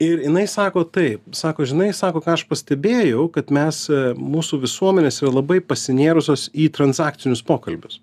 ir 0.00 0.22
jinai 0.24 0.46
sako 0.48 0.84
taip. 0.84 1.20
Sako 1.36 1.66
žinai 1.68 1.92
sako 1.92 2.22
ką 2.24 2.32
aš 2.32 2.46
pastebėjau 2.48 3.30
kad 3.34 3.50
mes 3.52 3.82
e, 3.92 4.14
mūsų 4.16 4.62
visuomenės 4.62 5.20
yra 5.22 5.34
labai 5.40 5.60
pasinėrusios 5.60 6.48
į 6.56 6.70
transakcinius 6.72 7.42
pokalbius. 7.42 8.00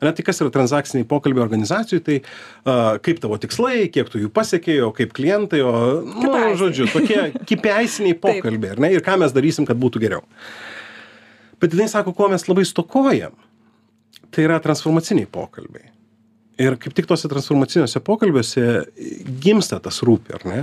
Ane 0.00 0.12
tai 0.16 0.24
kas 0.24 0.40
yra 0.40 0.50
transakciniai 0.50 1.06
pokalbiai 1.08 1.44
organizacijoj 1.44 2.02
tai 2.04 2.16
a, 2.20 2.98
kaip 3.04 3.20
tavo 3.20 3.36
tikslai 3.40 3.86
kiek 3.92 4.08
tu 4.12 4.18
jų 4.18 4.32
pasiekei 4.32 4.80
o 4.84 4.90
kaip 4.96 5.12
klientai 5.16 5.60
o 5.64 5.72
nu 6.02 6.32
žodžiu 6.60 6.88
tokie 6.92 7.30
kipiaisiniai 7.48 8.18
pokalbiai 8.26 8.74
ar 8.74 8.84
ne? 8.84 8.92
Ir 8.96 9.04
ką 9.04 9.18
mes 9.22 9.36
darysim 9.36 9.68
kad 9.68 9.80
būtų 9.80 10.02
geriau 10.02 10.24
bet 11.60 11.76
jinai 11.76 11.88
sako 11.92 12.14
ko 12.16 12.28
mes 12.32 12.48
labai 12.48 12.66
stokojam 12.68 13.36
tai 14.30 14.46
yra 14.46 14.60
transformaciniai 14.62 15.28
pokalbiai. 15.30 15.90
Ir 16.60 16.74
kaip 16.76 16.92
tik 16.92 17.06
tuose 17.08 17.28
transformaciniuose 17.30 18.02
pokalbiuose 18.04 18.64
gimsta 19.40 19.78
tas 19.80 20.02
rūpi 20.04 20.34
ar 20.36 20.42
ne? 20.44 20.58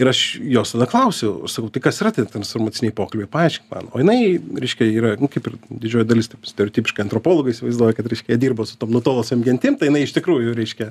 Ir 0.00 0.10
aš 0.10 0.20
jos 0.44 0.74
tada 0.74 0.88
klausiu 0.90 1.48
sakau 1.48 1.70
tai 1.72 1.80
kas 1.86 2.02
yra 2.02 2.12
tie 2.12 2.26
transformaciniai 2.28 2.92
pokalbiai? 2.96 3.30
Paaiškink 3.32 3.72
man. 3.72 3.88
O 3.96 4.02
jinai 4.02 4.36
reiškia 4.36 4.90
yra 4.92 5.14
nu 5.20 5.30
kaip 5.32 5.48
ir 5.48 5.56
didžioji 5.70 6.08
dalis 6.10 6.28
taip 6.28 6.44
stereotipiškai 6.50 7.06
antropologai 7.06 7.54
įsivaizduoja 7.56 7.96
kad 7.96 8.10
reiškia 8.12 8.36
dirbo 8.40 8.68
su 8.68 8.76
tom 8.80 8.92
nutolusiom 8.92 9.46
gentim 9.46 9.78
tai 9.80 9.88
jinai 9.88 10.04
iš 10.04 10.12
tikrųjų 10.18 10.52
reiškia 10.58 10.90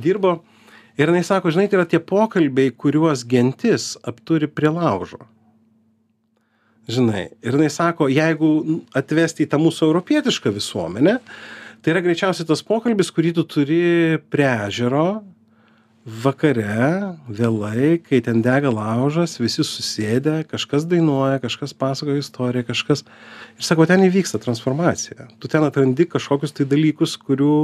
dirbo. 0.00 0.38
Ir 0.96 1.12
jinai 1.12 1.24
sako 1.28 1.52
žinai 1.52 1.68
tai 1.68 1.82
yra 1.82 1.88
tie 1.88 2.00
pokalbiai 2.00 2.72
kuriuos 2.72 3.26
gentis 3.28 3.92
apturi 4.08 4.48
prie 4.48 4.72
laužo 4.72 5.20
žinai. 6.90 7.28
Ir 7.42 7.56
jinai 7.56 7.70
sako 7.72 8.08
jeigu 8.10 8.80
atvesti 8.98 9.46
į 9.46 9.50
tą 9.52 9.60
mūsų 9.62 9.88
europietišką 9.90 10.52
visuomenę 10.54 11.18
tai 11.82 11.94
yra 11.94 12.02
greičiausiai 12.04 12.46
tas 12.46 12.62
pokalbis 12.66 13.10
kurį 13.14 13.34
tu 13.38 13.44
turi 13.48 13.82
prie 14.30 14.48
ežero 14.68 15.22
vakare 16.02 17.14
vėlai 17.30 18.00
kai 18.02 18.18
ten 18.26 18.40
dega 18.42 18.72
laužas 18.74 19.36
visi 19.38 19.62
susėdę 19.62 20.40
kažkas 20.50 20.82
dainuoja 20.90 21.38
kažkas 21.42 21.74
pasakoja 21.78 22.18
istoriją 22.18 22.66
kažkas. 22.66 23.04
Ir 23.54 23.66
sako 23.66 23.86
ten 23.86 24.02
įvyksta 24.08 24.40
transformacija. 24.42 25.28
Tu 25.38 25.50
ten 25.52 25.62
atrandi 25.62 26.08
kažkokius 26.10 26.56
tai 26.58 26.66
dalykus 26.66 27.14
kurių 27.22 27.54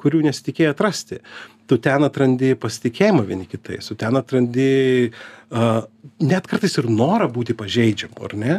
kurių 0.00 0.24
nesitikėjai 0.30 0.72
atrasti. 0.72 1.20
Tu 1.68 1.78
ten 1.84 2.08
atrandi 2.08 2.54
pasitikėjimą 2.56 3.26
vieni 3.28 3.48
kitais 3.50 3.92
tu 3.92 3.98
ten 4.00 4.16
atrandi 4.16 5.12
a, 5.52 5.84
net 6.24 6.48
kartais 6.48 6.80
ir 6.80 6.88
norą 6.88 7.28
būti 7.28 7.52
pažeidžiamu 7.52 8.24
ar 8.24 8.36
ne? 8.40 8.58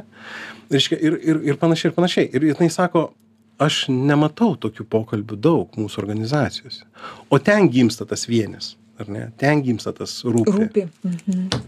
Reiškia 0.69 1.01
ir 1.01 1.17
ir 1.17 1.43
ir 1.49 1.61
panašiai 1.61 1.89
ir 1.89 1.97
panašiai. 1.97 2.29
Ir 2.29 2.49
jinai 2.53 2.69
sako 2.69 3.09
aš 3.57 3.87
nematau 3.89 4.53
tokių 4.53 4.85
pokalbių 4.85 5.37
daug 5.41 5.77
mūsų 5.79 6.01
organizacijose. 6.03 6.85
O 7.33 7.39
ten 7.39 7.71
gimsta 7.73 8.05
tas 8.05 8.29
vienis 8.29 8.75
ar 8.99 9.09
ne 9.11 9.29
ten 9.37 9.61
gimsta 9.65 9.93
tas 9.95 10.21
rūpi 10.25 10.55
Rūpi. 10.55 10.87
Mhm. 11.03 11.63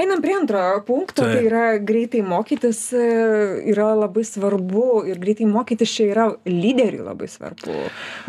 Einam 0.00 0.22
prie 0.24 0.32
antro 0.32 0.60
punkto, 0.86 1.20
Taip. 1.26 1.34
tai 1.34 1.40
yra 1.44 1.64
greitai 1.84 2.22
mokytis 2.24 2.78
e, 2.96 3.02
yra 3.68 3.90
labai 3.98 4.22
svarbu 4.24 5.02
ir 5.10 5.18
greitai 5.20 5.44
mokytis 5.50 5.92
čia 5.92 6.06
yra 6.08 6.24
lyderiui 6.48 7.02
labai 7.04 7.28
svarbu, 7.28 7.74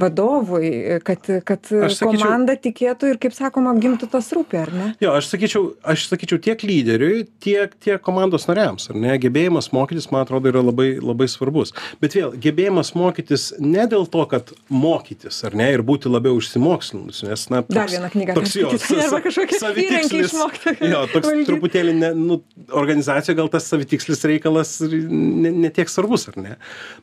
vadovui, 0.03 0.99
kad, 1.07 1.29
kad 1.47 1.63
sakyčiau- 1.63 2.09
komanda 2.11 2.57
tikėtų 2.59 3.13
ir, 3.13 3.19
kaip 3.23 3.35
sakoma, 3.37 3.71
gimtų 3.79 4.09
tas 4.11 4.27
rūpi, 4.35 4.59
ar 4.65 4.73
ne? 4.75 4.89
Jo, 5.03 5.13
aš 5.19 5.29
sakyčiau, 5.31 5.69
aš 5.93 6.09
sakyčiau 6.11 6.41
tiek 6.43 6.59
lyderiui, 6.67 7.23
tiek, 7.39 7.71
tiek 7.79 8.03
komandos 8.03 8.49
nariams, 8.51 8.89
ar 8.91 8.99
ne? 8.99 9.15
Gebėjimas 9.23 9.71
mokytis, 9.71 10.09
man 10.11 10.25
atrodo, 10.25 10.51
yra 10.51 10.59
labai, 10.65 10.89
labai 10.99 11.29
svarbus. 11.31 11.71
Bet 12.03 12.17
vėl, 12.19 12.35
gebėjimas 12.35 12.91
mokytis 12.99 13.53
ne 13.63 13.87
dėl 13.87 14.09
to, 14.11 14.25
kad 14.27 14.51
mokytis, 14.67 15.39
ar 15.47 15.55
ne, 15.55 15.71
ir 15.77 15.85
būti 15.87 16.11
labiau 16.11 16.35
išsimokslinus, 16.43 17.23
nes, 17.29 17.47
na, 17.53 17.63
Dar 17.71 17.87
vieną 17.87 18.11
knygą 18.23 18.35
toks 18.39 18.55
jo, 18.57 18.69
perskaityt, 18.73 19.05
arba 19.05 19.21
kažkokį 19.27 19.59
įrankį 19.83 20.21
išmokti 20.25 20.75
Jo, 20.89 21.01
toks 21.11 21.29
valdyt. 21.29 21.47
truputėlį, 21.49 21.95
ne, 21.99 22.11
nu, 22.17 22.39
organizacija 22.83 23.35
gal 23.37 23.49
tas 23.53 23.67
savitikslis 23.71 24.23
reikalas 24.29 24.75
ir 24.87 24.95
ne, 25.11 25.51
ne 25.65 25.71
tiek 25.73 25.91
svarbus, 25.91 26.27
ar 26.31 26.39
ne? 26.39 26.55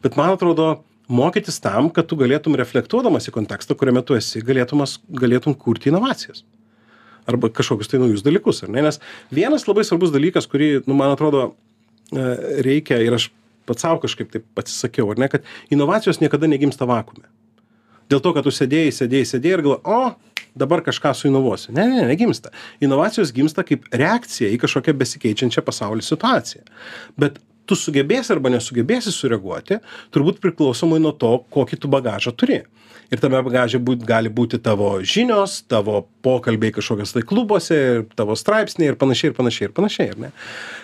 Bet 0.05 0.19
man 0.21 0.35
atrodo, 0.35 0.71
mokytis 1.11 1.61
tam, 1.62 1.91
kad 1.95 2.09
tu 2.11 2.19
galėtum 2.21 2.57
reflektuodamas 2.59 3.29
į 3.31 3.35
kontekstą, 3.35 3.77
kuriame 3.79 4.03
tu 4.07 4.17
esi, 4.19 4.43
galėtumas, 4.47 4.99
galėtum 5.11 5.57
kurti 5.59 5.93
inovacijas 5.93 6.45
arba 7.31 7.50
kažkokius 7.53 7.91
tai 7.91 8.00
naujus 8.00 8.25
dalykus, 8.27 8.62
ar 8.65 8.73
ne? 8.73 8.83
Nes 8.87 8.99
vienas 9.31 9.67
labai 9.69 9.85
svarbus 9.87 10.11
dalykas, 10.15 10.49
kurį, 10.50 10.81
nu, 10.89 10.97
man 10.99 11.12
atrodo, 11.15 11.53
e, 12.11 12.25
reikia 12.67 12.99
ir 13.05 13.15
aš 13.15 13.29
pats 13.69 13.85
savo 13.85 14.00
kažkaip 14.03 14.33
taip 14.33 14.62
atsisakiau, 14.62 15.11
ar 15.12 15.21
ne, 15.21 15.29
kad 15.31 15.47
inovacijos 15.71 16.19
niekada 16.23 16.50
negimsta 16.50 16.89
vakume. 16.91 17.29
Dėl 18.11 18.23
to, 18.25 18.33
kad 18.35 18.47
tu 18.47 18.50
sėdėjai, 18.55 18.91
sėdėjai, 18.97 19.29
sėdėjai 19.35 19.59
ir 19.59 19.65
galvoji, 19.67 19.83
o, 19.87 20.29
dabar 20.54 20.83
kažką 20.87 21.12
suinovosiu. 21.16 21.75
Ne, 21.76 21.87
ne, 21.90 22.02
negimsta. 22.09 22.52
Inovacijos 22.80 23.33
gimsta 23.37 23.64
kaip 23.66 23.87
reakcija 23.92 24.50
į 24.54 24.59
kažkokią 24.64 24.97
besikeičiančią 25.00 25.64
pasaulio 25.66 26.04
situaciją. 26.04 26.66
Bet 27.21 27.38
tu 27.71 27.78
sugebėsi 27.78 28.35
arba 28.35 28.50
nesugebėsi 28.50 29.12
sureaguoti, 29.14 29.78
turbūt 30.14 30.42
priklausomai 30.42 31.00
nuo 31.02 31.14
to, 31.14 31.37
kokį 31.54 31.78
tu 31.80 31.90
bagažą 31.92 32.35
turi. 32.35 32.64
Ir 33.11 33.19
tame 33.19 33.40
bagaže 33.42 33.80
būt, 33.83 34.04
gali 34.07 34.30
būti 34.30 34.61
tavo 34.62 34.92
žinios, 35.02 35.57
tavo 35.71 36.04
pokalbiai 36.23 36.75
kažkokios 36.76 37.14
tai 37.16 37.25
klubuose, 37.26 37.78
ir 37.78 38.04
tavo 38.19 38.37
straipsniai 38.38 38.92
ir 38.92 38.99
panašiai, 38.99 39.33
ir 39.33 39.37
panašiai, 39.38 39.66
ir 39.66 39.75
panašiai, 39.75 40.12
ar 40.14 40.21
ne? 40.26 40.30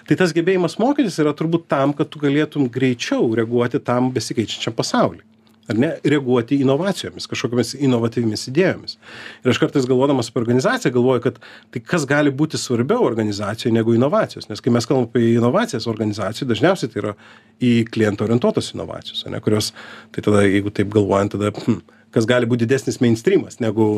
Tai 0.09 0.19
tas 0.19 0.35
gebėjimas 0.35 0.75
mokytis 0.83 1.21
yra 1.23 1.35
turbūt 1.39 1.69
tam, 1.71 1.95
kad 1.95 2.11
tu 2.11 2.23
galėtum 2.23 2.67
greičiau 2.73 3.31
reaguoti 3.39 3.83
tam 3.83 4.11
besikeičiančiam 4.15 4.75
pasauliui 4.75 5.26
ar 5.69 5.79
ne 5.79 5.91
reaguoti 6.05 6.61
inovacijomis 6.63 7.27
kažkokiomis 7.31 7.75
inovatyviomis 7.79 8.47
idėjomis. 8.53 8.97
Ir 9.43 9.53
aš 9.53 9.61
kartais 9.63 9.89
galvodamas 9.89 10.31
apie 10.31 10.43
organizaciją 10.45 10.95
galvoju 10.95 11.25
kad 11.27 11.41
tai 11.75 11.83
kas 11.83 12.07
gali 12.09 12.31
būti 12.31 12.61
svarbiau 12.61 13.07
organizacijoj 13.07 13.75
negu 13.75 13.97
inovacijos? 13.97 14.49
Nes 14.51 14.63
kai 14.63 14.75
mes 14.75 14.87
kalbam 14.87 15.09
apie 15.09 15.35
inovacijas 15.35 15.89
organizacijoj 15.91 16.51
dažniausiai 16.53 16.93
tai 16.93 17.03
yra 17.03 17.17
į 17.63 17.75
klientą 17.91 18.27
orientuotos 18.27 18.73
inovacijos 18.75 19.27
ane 19.27 19.41
kurios 19.45 19.73
tai 20.15 20.25
tada 20.25 20.45
jeigu 20.47 20.73
taip 20.75 20.91
galvojant 20.93 21.35
tada 21.35 21.53
hm, 21.57 21.81
kas 22.15 22.29
gali 22.29 22.49
būt 22.49 22.63
didesnis 22.65 23.01
mainstrymas 23.03 23.59
negu 23.61 23.89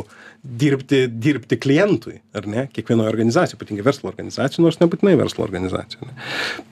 dirbti 0.42 1.04
dirbti 1.10 1.58
klientui 1.60 2.18
ar 2.38 2.48
ne 2.50 2.66
kiekvienoj 2.72 3.10
organizacijoj 3.10 3.58
ypatingai 3.58 3.86
verslo 3.86 4.10
organizacijoj 4.12 4.66
nors 4.66 4.80
nebūtinai 4.82 5.16
verslo 5.20 5.46
organizacijoj 5.46 6.06
ane. 6.06 6.28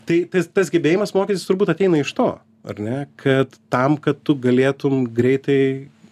Tai 0.08 0.20
tas 0.32 0.50
tas 0.54 0.72
gebėjimas 0.74 1.14
mokytis 1.16 1.46
turbūt 1.48 1.74
ateina 1.74 2.00
iš 2.02 2.14
to 2.16 2.30
ar 2.66 2.80
ne 2.86 2.96
kad 3.22 3.58
tam 3.70 3.96
kad 4.04 4.22
tu 4.26 4.34
galėtum 4.46 5.04
greitai 5.18 5.60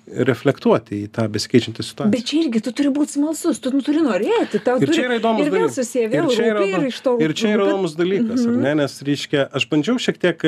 reflektuoti 0.04 0.98
į 1.06 1.10
tą 1.14 1.24
besikeičiančią 1.32 1.84
situaciją 1.86 2.12
Bet 2.12 2.26
čia 2.28 2.42
irgi 2.42 2.60
tu 2.66 2.72
turi 2.76 2.90
būti 2.92 3.16
smalsus, 3.16 3.60
tu 3.62 3.70
nu, 3.72 3.80
turi 3.84 4.02
norėti. 4.04 4.60
Tau 4.64 4.76
Ir 4.76 4.90
turi, 4.90 4.98
čia 4.98 5.04
yra 5.06 5.16
įdomus 5.16 5.46
ir 5.46 5.54
vėl 5.54 5.70
susiję, 5.72 6.08
vėl 6.12 6.28
ir 6.28 6.36
čia 6.36 6.48
yra, 6.50 6.58
rūpi, 6.60 6.74
ir 6.76 6.88
iš 6.90 6.98
to 7.06 7.14
ir 7.24 7.34
čia 7.40 7.52
yra 7.54 7.68
įdomus 7.70 7.96
dalykas, 7.96 8.44
ar 8.44 8.58
ne? 8.66 8.74
Nes, 8.82 8.96
reiškia, 9.08 9.46
aš 9.56 9.66
bandžiau 9.70 9.96
šiek 10.04 10.20
tiek, 10.20 10.44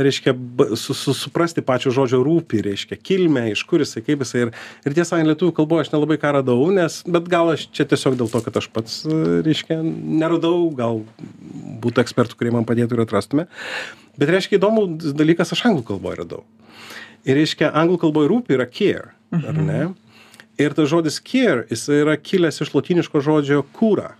reiškia, 0.00 0.34
su, 0.80 0.96
su, 0.96 1.14
suprasti 1.16 1.64
pačio 1.66 1.92
žodžio 1.92 2.22
rūpi, 2.24 2.62
reiškia, 2.64 2.96
kilmę, 2.96 3.46
iš 3.52 3.66
kur 3.68 3.84
jisai, 3.84 4.00
kaip 4.06 4.24
jisai. 4.24 4.46
Ir, 4.46 4.54
ir 4.88 4.96
tiesą 4.96 5.20
lietuvių 5.28 5.52
kalboje 5.60 5.86
aš 5.86 5.92
nelabai 5.92 6.16
ką 6.22 6.32
radau, 6.40 6.58
nes, 6.72 7.02
bet 7.04 7.28
gal 7.32 7.52
aš 7.52 7.68
čia 7.76 7.88
tiesiog 7.92 8.16
dėl 8.16 8.32
to, 8.32 8.40
kad 8.48 8.60
aš 8.62 8.72
pats, 8.72 9.02
reiškia, 9.44 9.82
neradau, 9.84 10.70
gal 10.76 11.04
būtų 11.84 12.06
ekspertų, 12.06 12.40
kurie 12.40 12.56
man 12.56 12.68
padėtų 12.68 12.96
ir 12.96 13.04
atrastume. 13.04 13.50
Bet, 14.16 14.32
reiškia, 14.32 14.56
įdomu 14.56 14.88
dalykas 14.96 15.52
aš 15.52 15.68
anglų 15.68 15.84
kalboje 15.92 16.24
radau. 16.24 16.46
Ir, 17.26 17.34
reiškia, 17.40 17.72
anglų 17.74 17.98
kalboje 18.04 18.30
rūpi 18.30 18.54
yra 18.54 18.68
care, 18.70 19.12
ar 19.34 19.56
ne? 19.58 19.82
Ir 20.62 20.72
tas 20.76 20.88
žodis 20.88 21.18
care, 21.20 21.66
jis 21.68 21.88
yra 21.92 22.14
kilęs 22.16 22.62
iš 22.64 22.72
latiniško 22.72 23.20
žodžio 23.24 23.64
kūra. 23.76 24.14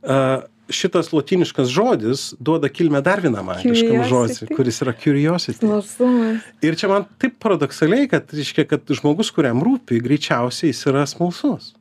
Uh, 0.00 0.44
šitas 0.70 1.10
latiniškas 1.12 1.68
žodis 1.68 2.34
duoda 2.38 2.68
kilmę 2.68 3.02
dar 3.04 3.20
vienam 3.24 3.48
angliškam 3.52 4.04
žodžiui, 4.08 4.48
kuris 4.56 4.80
yra 4.84 4.94
curiosity. 5.02 5.58
Smalsumas. 5.64 6.46
Ir 6.64 6.78
čia 6.78 6.90
man 6.92 7.08
taip 7.20 7.36
paradoksaliai, 7.42 8.08
kad, 8.10 8.30
reiškia, 8.34 8.66
kad 8.70 8.94
žmogus, 9.00 9.32
kuriam 9.34 9.62
rūpi, 9.64 10.00
greičiausiai 10.04 10.72
jis 10.72 10.84
yra 10.90 11.06
smalsus. 11.10 11.74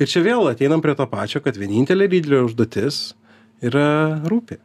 Ir 0.00 0.08
čia 0.08 0.24
vėl 0.24 0.48
ateinam 0.48 0.80
prie 0.80 0.94
to 0.96 1.04
pačio, 1.10 1.42
kad 1.44 1.58
vienintelė 1.60 2.08
lyderio 2.08 2.46
užduotis 2.48 3.10
yra 3.60 4.22
rūpi. 4.24 4.56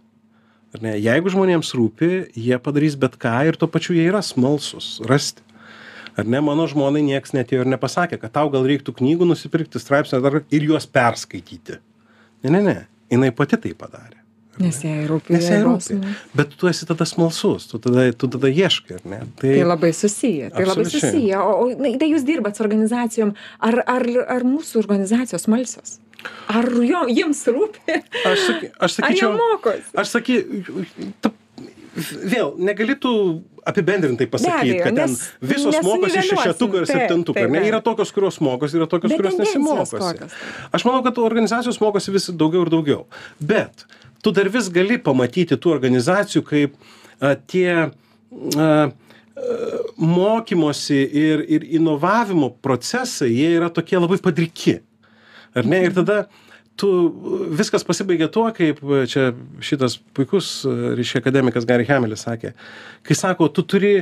Ar 0.76 0.82
ne? 0.84 0.96
Jeigu 1.00 1.32
žmonėms 1.32 1.72
rūpi, 1.78 2.10
jie 2.36 2.58
padarys 2.60 2.98
bet 3.00 3.16
ką 3.22 3.36
ir 3.48 3.56
tuo 3.60 3.70
pačiu 3.72 3.96
jie 3.96 4.10
yra 4.10 4.20
smalsus, 4.26 4.98
rasti. 5.08 5.46
Ar 6.16 6.28
ne, 6.28 6.40
mano 6.44 6.66
žmonai 6.72 7.04
nieks 7.04 7.34
netėjo 7.36 7.64
ir 7.66 7.72
nepasakė, 7.72 8.20
kad 8.20 8.34
tau 8.36 8.52
gal 8.52 8.68
reiktų 8.68 8.94
knygų 8.96 9.28
nusipirkti 9.28 9.80
straipsnį 9.80 10.44
ir 10.56 10.68
juos 10.70 10.88
perskaityti. 10.88 11.80
Ne, 12.44 12.52
ne, 12.52 12.62
ne, 12.64 12.78
jinai 13.12 13.32
pati 13.36 13.60
tai 13.60 13.74
padarė. 13.76 14.20
ar 14.56 14.64
ne? 14.64 14.70
Nes 14.70 14.80
jai 14.84 15.04
rūpi. 15.10 15.34
Nes 15.36 15.48
jai 15.50 15.60
rūpi. 15.64 15.98
Bet 16.36 16.56
tu 16.60 16.70
esi 16.72 16.88
tada 16.88 17.06
smalsus, 17.06 17.68
tu 17.68 17.80
tada, 17.84 18.08
tu 18.16 18.30
tada 18.32 18.48
ieškai, 18.48 19.00
ar 19.00 19.10
ne? 19.12 19.20
Tai 19.42 19.56
labai 19.68 19.92
susiję, 19.94 20.50
tai 20.52 20.64
labai 20.64 20.86
Absoliučiai. 20.86 21.12
susiję. 21.12 21.40
O, 21.40 21.68
o 21.68 21.98
tai 22.00 22.10
jūs 22.14 22.24
dirbat 22.28 22.56
su 22.56 22.64
organizacijom, 22.64 23.36
ar, 23.60 23.82
ar, 23.84 24.08
ar 24.38 24.48
mūsų 24.48 24.80
organizacijos 24.84 25.48
malsios? 25.52 26.00
Ar 26.54 26.68
jo, 26.86 27.02
jiems 27.10 27.42
rūpi? 27.56 28.00
Aš, 28.26 28.40
saky, 28.50 28.70
aš 28.76 28.80
Ar 28.80 28.90
jie 28.90 28.96
sakyčiau, 29.00 29.34
mokosi? 29.40 29.90
aš 30.04 30.14
saky, 30.16 30.38
ta, 31.24 31.32
vėl, 32.36 32.54
negali 32.60 32.96
tu 33.02 33.12
apibendrintai 33.66 34.28
pasakyt, 34.30 34.60
abejo, 34.62 34.82
kad 34.86 34.98
ten 35.00 35.10
nes 35.10 35.22
visos 35.42 35.74
mokosi 35.82 36.12
nesuniveliuosim. 36.20 36.38
šešetuką 36.38 36.82
ir 36.84 36.90
septintuką. 36.90 37.46
ne? 37.50 37.62
Yra 37.66 37.80
tokios, 37.82 38.12
kurios 38.14 38.38
mokosi, 38.46 38.78
yra 38.78 38.86
tokios, 38.92 39.10
Bet 39.16 39.22
kurios 39.24 39.40
nesimokosi. 39.42 39.96
kokios? 40.04 40.36
Aš 40.76 40.86
manau, 40.86 41.02
kad 41.08 41.18
organizacijos 41.24 41.80
mokosi 41.82 42.14
vis 42.14 42.28
daugiau 42.30 42.66
ir 42.68 42.70
daugiau. 42.76 43.06
Bet 43.42 43.88
tu 44.22 44.34
dar 44.36 44.52
vis 44.54 44.70
gali 44.70 45.00
pamatyti 45.02 45.58
tų 45.58 45.74
organizacijų, 45.74 46.44
kaip 46.46 46.78
a, 47.22 47.34
tie 47.50 47.72
a, 47.74 48.70
mokymosi 49.98 51.00
ir, 51.12 51.42
ir 51.52 51.66
inovavimo 51.80 52.50
procesai, 52.64 53.32
jie 53.34 53.50
yra 53.58 53.70
tokie 53.74 53.98
labai 54.00 54.18
padriki. 54.24 54.78
Ar 55.56 55.68
ne? 55.70 55.82
Ir 55.88 55.96
tada 55.96 56.26
tu 56.76 56.90
viskas 57.56 57.86
pasibaigia 57.88 58.28
tuo, 58.32 58.46
kaip 58.56 58.82
čia 59.12 59.30
šitas 59.64 59.98
puikus, 60.16 60.50
reiškia, 60.68 61.22
akademikas 61.24 61.68
Gary 61.68 61.88
Hamelis 61.88 62.26
sakė, 62.28 62.52
kai 63.06 63.16
sako, 63.16 63.48
tu 63.48 63.64
turi 63.64 63.94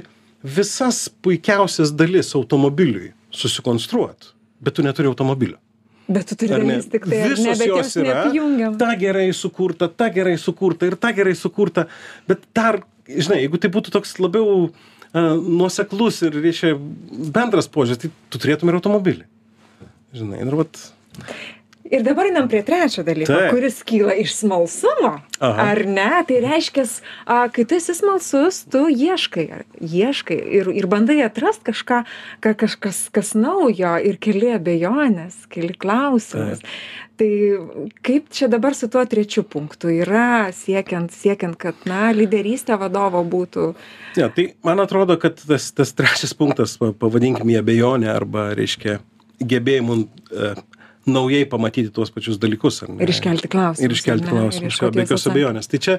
visas 0.43 1.05
puikiausias 1.24 1.93
dalis 1.95 2.33
automobiliui 2.36 3.13
susikonstruoti, 3.33 4.33
bet 4.63 4.77
tu 4.77 4.86
neturi 4.86 5.12
automobilio. 5.12 5.60
Bet 6.07 6.27
tu 6.27 6.36
turi 6.36 6.51
dalis 6.51 6.89
tik 6.91 7.05
tai, 7.07 7.19
ar 7.24 7.29
ne, 7.29 7.36
Visos 7.38 7.62
bet 7.62 7.69
jos 7.69 7.93
yra, 8.01 8.15
neapjungiam. 8.25 8.74
ta 8.81 8.89
gerai 9.00 9.29
sukurta, 9.38 9.88
ta 9.88 10.10
gerai 10.12 10.36
sukurta 10.41 10.89
ir 10.89 10.98
ta 11.00 11.13
gerai 11.15 11.36
sukurta, 11.39 11.86
bet 12.27 12.43
dar, 12.57 12.81
žinai, 13.07 13.45
jeigu 13.45 13.62
tai 13.62 13.72
būtų 13.72 13.93
toks 13.93 14.17
labiau 14.19 14.65
uh, 14.65 14.74
nuoseklus 15.13 16.19
ir, 16.27 16.36
reiškia, 16.43 16.74
bendras 17.38 17.72
požiūris, 17.72 18.01
tai 18.03 18.12
tu 18.33 18.41
turėtum 18.41 18.74
ir 18.74 18.81
automobilį. 18.81 19.29
Žinai, 20.13 20.43
ir 20.43 20.60
vat, 20.60 20.81
Ir 21.93 22.01
dabar 22.01 22.25
einam 22.25 22.48
prie 22.50 22.62
trečio 22.65 23.03
dalyko, 23.05 23.27
Taip. 23.36 23.51
kuris 23.51 23.82
kyla 23.86 24.13
iš 24.17 24.32
smalsumo. 24.39 25.17
Aha. 25.43 25.65
Ar 25.74 25.82
ne? 25.86 26.24
Tai 26.25 26.38
reiškia, 26.41 26.86
kai 27.53 27.65
tu 27.67 27.75
esi 27.75 27.93
smalsus, 27.98 28.62
tu 28.72 28.86
ieškai, 28.89 29.43
ieškai 29.84 30.38
ir, 30.62 30.72
ir 30.74 30.88
bandai 30.89 31.20
atrasti 31.25 31.67
kažką, 31.70 32.00
ka, 32.41 32.55
kažkas 32.63 33.03
kas 33.13 33.34
naujo 33.36 33.93
ir 34.00 34.17
keli 34.24 34.53
abejonės, 34.55 35.43
keli 35.53 35.75
klausimus. 35.75 36.63
Tai 37.20 37.29
kaip 38.01 38.32
čia 38.34 38.48
dabar 38.50 38.74
su 38.74 38.88
tuo 38.89 39.03
trečiu 39.05 39.43
punktu 39.46 39.91
yra 39.93 40.50
siekiant, 40.55 41.13
siekiant 41.13 41.60
kad, 41.62 41.77
na, 41.86 42.08
lyderystė 42.15 42.79
vadovo 42.79 43.22
būtų. 43.27 43.74
Ja, 44.17 44.32
tai 44.34 44.53
man 44.65 44.82
atrodo, 44.82 45.20
kad 45.22 45.38
tas, 45.43 45.70
tas 45.75 45.93
trečias 45.93 46.34
punktas, 46.34 46.79
pa- 46.82 46.96
pavadinkim 46.96 47.53
jį 47.53 47.60
abejonė 47.62 48.10
arba, 48.15 48.53
reiškia, 48.58 48.98
gebėjimu 49.43 50.00
e, 50.32 50.55
naujai 51.10 51.45
pamatyti 51.50 51.91
tuos 51.93 52.12
pačius 52.13 52.39
dalykus. 52.41 52.83
Ir 52.88 53.12
iškelti 53.12 53.50
klausimus, 53.51 53.83
Ir 53.83 53.98
iškelti 53.98 54.29
klausimus, 54.29 54.79
jo, 54.81 54.91
be 54.93 55.03
jokios 55.03 55.27
abejonės. 55.27 55.67
Tai 55.72 55.79
čia, 55.83 55.98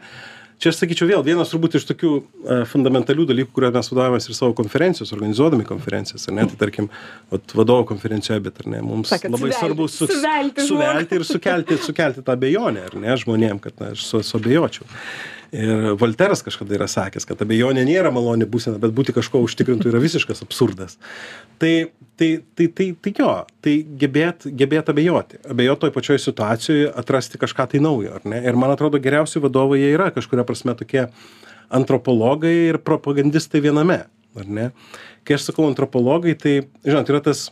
čia 0.62 0.70
aš 0.72 0.78
sakyčiau 0.80 1.08
vėl, 1.10 1.22
vienas 1.26 1.50
turbūt 1.52 1.76
iš 1.80 1.84
tokių 1.90 2.12
e, 2.14 2.58
fundamentalių 2.70 3.26
dalykų, 3.32 3.52
kurio 3.56 3.70
mes 3.74 3.90
vadovavomės 3.92 4.30
ir 4.30 4.38
savo 4.38 4.56
konferencijos, 4.56 5.12
organizuodami 5.16 5.66
konferencijas, 5.68 6.24
ar 6.30 6.38
ne, 6.38 6.46
tai 6.50 6.56
tarkim, 6.64 6.88
vadovo 7.52 7.84
konferencijoje, 7.92 8.40
bet 8.48 8.64
ar 8.64 8.70
ne, 8.76 8.80
mums 8.86 9.12
Sakėt, 9.12 9.34
labai 9.34 9.50
suvelti- 9.50 9.60
svarbu 9.60 9.88
su, 9.92 10.08
suvelti 10.08 10.68
suvelti 10.70 11.20
ir 11.20 11.28
sukelti, 11.28 11.80
sukelti 11.84 12.24
tą 12.24 12.38
abejonę, 12.38 12.88
ar 12.88 12.98
ne, 13.04 13.16
žmonėm, 13.24 13.60
kad 13.64 13.76
na, 13.82 13.92
aš 13.96 14.06
su, 14.08 14.22
suabejočiau. 14.32 14.88
Ir 15.52 15.94
Volteras 16.00 16.42
kažkada 16.42 16.76
yra 16.76 16.86
sakęs, 16.90 17.26
kad 17.28 17.42
abejonė 17.44 17.84
nėra 17.86 18.10
maloni 18.14 18.46
būsena, 18.48 18.78
bet 18.82 18.94
būti 18.96 19.14
kažko 19.14 19.42
užtikrintų 19.44 19.90
yra 19.92 20.00
visiškas 20.02 20.42
absurdas. 20.46 20.96
Tai, 21.62 21.72
tai, 22.18 22.30
tai, 22.56 22.68
tai, 22.68 22.88
tai 23.04 23.12
jo, 23.18 23.30
tai 23.64 23.76
gebėt, 24.00 24.48
gebėt 24.50 24.90
abejoti. 24.90 25.40
Abejoti 25.50 25.84
toj 25.84 25.94
pačioj 25.94 26.20
situacijoje, 26.24 26.90
atrasti 27.02 27.40
kažką 27.42 27.68
tai 27.74 27.82
naujo, 27.84 28.16
ar 28.18 28.28
ne? 28.28 28.42
Ir 28.42 28.58
man 28.58 28.74
atrodo, 28.74 29.00
geriausi 29.02 29.42
vadovai 29.42 29.82
jie 29.82 29.92
yra 29.94 30.10
kažkuria 30.14 30.46
prasme 30.48 30.76
tokie 30.78 31.08
antropologai 31.74 32.54
ir 32.70 32.80
propagandistai 32.84 33.62
viename, 33.64 34.04
ar 34.38 34.48
ne? 34.48 34.70
Kai 35.24 35.38
aš 35.38 35.50
sakau 35.50 35.68
antropologai, 35.70 36.36
tai, 36.38 36.56
žinot, 36.84 37.10
yra 37.12 37.22
tas 37.24 37.48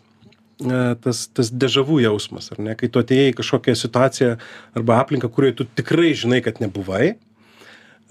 e, 0.61 0.81
tas, 1.03 1.27
tas 1.33 1.51
dežavų 1.51 2.03
jausmas, 2.05 2.51
ar 2.53 2.61
ne, 2.63 2.77
kai 2.79 2.91
tu 2.93 3.01
atėjai 3.03 3.33
į 3.33 3.37
kažkokią 3.41 3.77
situaciją 3.79 4.33
arba 4.79 5.01
aplinką, 5.03 5.31
kurioje 5.33 5.63
tu 5.63 5.69
tikrai 5.81 6.13
žinai, 6.19 6.43
kad 6.45 6.61
nebuvai, 6.63 7.15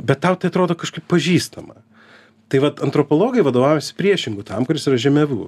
bet 0.01 0.21
tau 0.23 0.35
tai 0.35 0.49
atrodo 0.51 0.75
kažkaip 0.77 1.05
pažįstama. 1.09 1.77
Tai 2.51 2.59
vad 2.65 2.81
antropologai 2.83 3.45
vadovaujasi 3.45 3.95
priešingų 3.95 4.43
tam, 4.47 4.65
kuris 4.67 4.87
yra 4.89 4.97
žemėvų, 4.99 5.45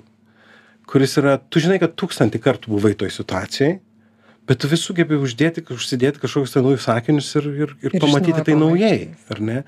kuris 0.90 1.18
yra, 1.20 1.40
tu 1.52 1.64
žinai, 1.64 1.80
kad 1.82 1.98
tūkstantį 2.00 2.40
kartų 2.44 2.72
buvai 2.76 2.94
toj 3.00 3.12
situacijai, 3.12 3.74
bet 4.48 4.62
tu 4.64 4.70
vis 4.72 4.84
sugebi 4.84 5.18
uždėti, 5.20 5.66
užsidėti 5.74 6.22
kažkokius 6.22 6.56
tai 6.56 6.63
naujus 6.63 6.88
sakinius 6.88 7.30
ir, 7.39 7.50
ir, 7.50 7.76
ir, 7.84 7.98
Ir 7.98 8.04
pamatyti 8.04 8.46
tai 8.48 8.56
naujai, 8.60 9.12
ar 9.32 9.44
ne? 9.44 9.60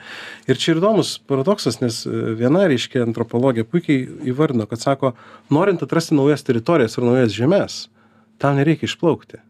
Ir 0.47 0.59
čia 0.59 0.73
ir 0.73 0.81
įdomus 0.81 1.15
paradoksas, 1.27 1.81
nes 1.83 2.01
e, 2.07 2.15
viena, 2.39 2.65
reiškia, 2.71 3.03
antropologija 3.07 3.67
puikiai 3.67 4.07
įvardino, 4.31 4.67
kad 4.71 4.83
sako, 4.83 5.15
norint 5.51 5.83
atrasti 5.83 6.15
naujas 6.15 6.43
teritorijas 6.47 6.95
ir 6.99 7.07
naujas 7.07 7.35
žemės, 7.35 7.79
tau 8.39 8.55
nereikia 8.55 8.87
išplaukti. 8.87 9.43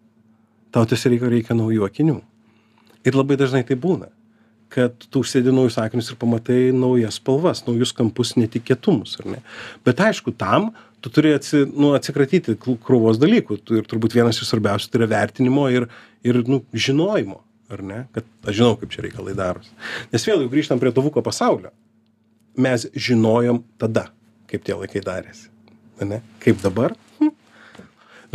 Tau 0.73 0.85
tiesiog 0.89 1.15
reikia, 1.15 1.33
reikia 1.37 1.57
naujų 1.57 1.85
akinių. 1.85 2.19
Ir 3.05 3.17
labai 3.17 3.37
dažnai 3.37 3.65
tai 3.65 3.77
būna 3.77 4.09
kad 4.73 5.07
tu 5.11 5.21
užsėdi 5.23 5.53
naujus 5.53 5.77
akinius 5.81 6.11
ir 6.11 6.17
pamatai 6.19 6.59
naujas 6.75 7.19
spalvas, 7.19 7.63
naujus 7.67 7.93
kampus, 7.95 8.33
netikėtumus, 8.39 9.15
ar 9.21 9.29
ne? 9.35 9.39
Bet 9.87 10.01
aišku, 10.03 10.33
tam 10.35 10.71
tu 11.05 11.11
turi 11.13 11.35
atsi, 11.37 11.63
nu, 11.69 11.93
atsikratyti 11.97 12.57
krūvos 12.59 13.19
dalykų. 13.21 13.59
Tu, 13.61 13.79
ir 13.79 13.89
turbūt 13.89 14.17
vienas 14.17 14.41
iš 14.41 14.49
svarbiausių 14.49 14.89
tai 14.89 15.01
yra 15.03 15.11
vertinimo 15.11 15.67
ir, 15.73 15.87
ir 16.25 16.41
nu, 16.49 16.63
žinojimo, 16.73 17.39
ar 17.71 17.85
ne? 17.85 18.01
Kad 18.15 18.27
aš 18.49 18.59
žinau, 18.59 18.73
kaip 18.81 18.93
čia 18.93 19.05
reikalai 19.05 19.37
darosi. 19.37 19.73
Nes 20.13 20.25
vėl 20.25 20.43
jau 20.43 20.51
grįžtam 20.51 20.81
prie 20.81 20.93
tavuko 20.95 21.23
pasaulio. 21.25 21.69
Mes 22.57 22.87
žinojom 22.95 23.61
tada, 23.81 24.07
kaip 24.49 24.65
tie 24.65 24.77
laikai 24.79 25.03
darėsi. 25.05 25.51
ar 26.01 26.09
Ne? 26.09 26.23
Kaip 26.43 26.59
dabar? 26.63 26.95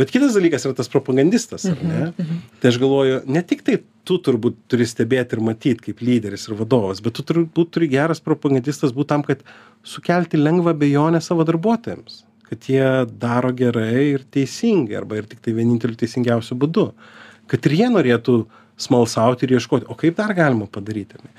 Bet 0.01 0.09
kitas 0.09 0.33
dalykas 0.33 0.65
yra 0.65 0.73
tas 0.77 0.89
propagandistas, 0.89 1.67
ar 1.69 1.81
ne? 1.85 2.07
Tai 2.61 2.69
aš 2.71 2.79
galvoju, 2.81 3.19
ne 3.29 3.43
tik 3.45 3.61
tai 3.67 3.77
tu 4.07 4.17
turbūt 4.25 4.57
turi 4.71 4.87
stebėti 4.89 5.37
ir 5.37 5.43
matyti 5.45 5.91
kaip 5.91 6.01
lyderis 6.01 6.47
ir 6.49 6.57
vadovas, 6.57 7.03
bet 7.05 7.19
tu 7.19 7.25
turbūt 7.27 7.69
turi 7.75 7.89
geras 7.91 8.23
propagandistas 8.23 8.95
būti 8.97 9.11
tam, 9.13 9.25
kad 9.27 9.43
sukelti 9.85 10.41
lengvą 10.41 10.73
bejonę 10.81 11.21
savo 11.21 11.45
darbuotojams, 11.45 12.23
kad 12.49 12.65
jie 12.71 12.87
daro 13.21 13.53
gerai 13.53 14.07
ir 14.15 14.25
teisingai, 14.33 14.97
arba 15.03 15.21
ir 15.21 15.29
tik 15.29 15.45
tai 15.45 15.53
vieninteliu 15.59 15.99
teisingiausiu 16.01 16.57
būdu, 16.63 16.89
kad 17.51 17.69
ir 17.69 17.77
jie 17.83 17.91
norėtų 17.93 18.39
smalsauti 18.81 19.45
ir 19.47 19.55
ieškoti, 19.57 19.87
o 19.91 19.95
kaip 19.97 20.17
dar 20.17 20.33
galima 20.37 20.67
padaryti. 20.71 21.19
ar 21.19 21.25
ne? 21.25 21.31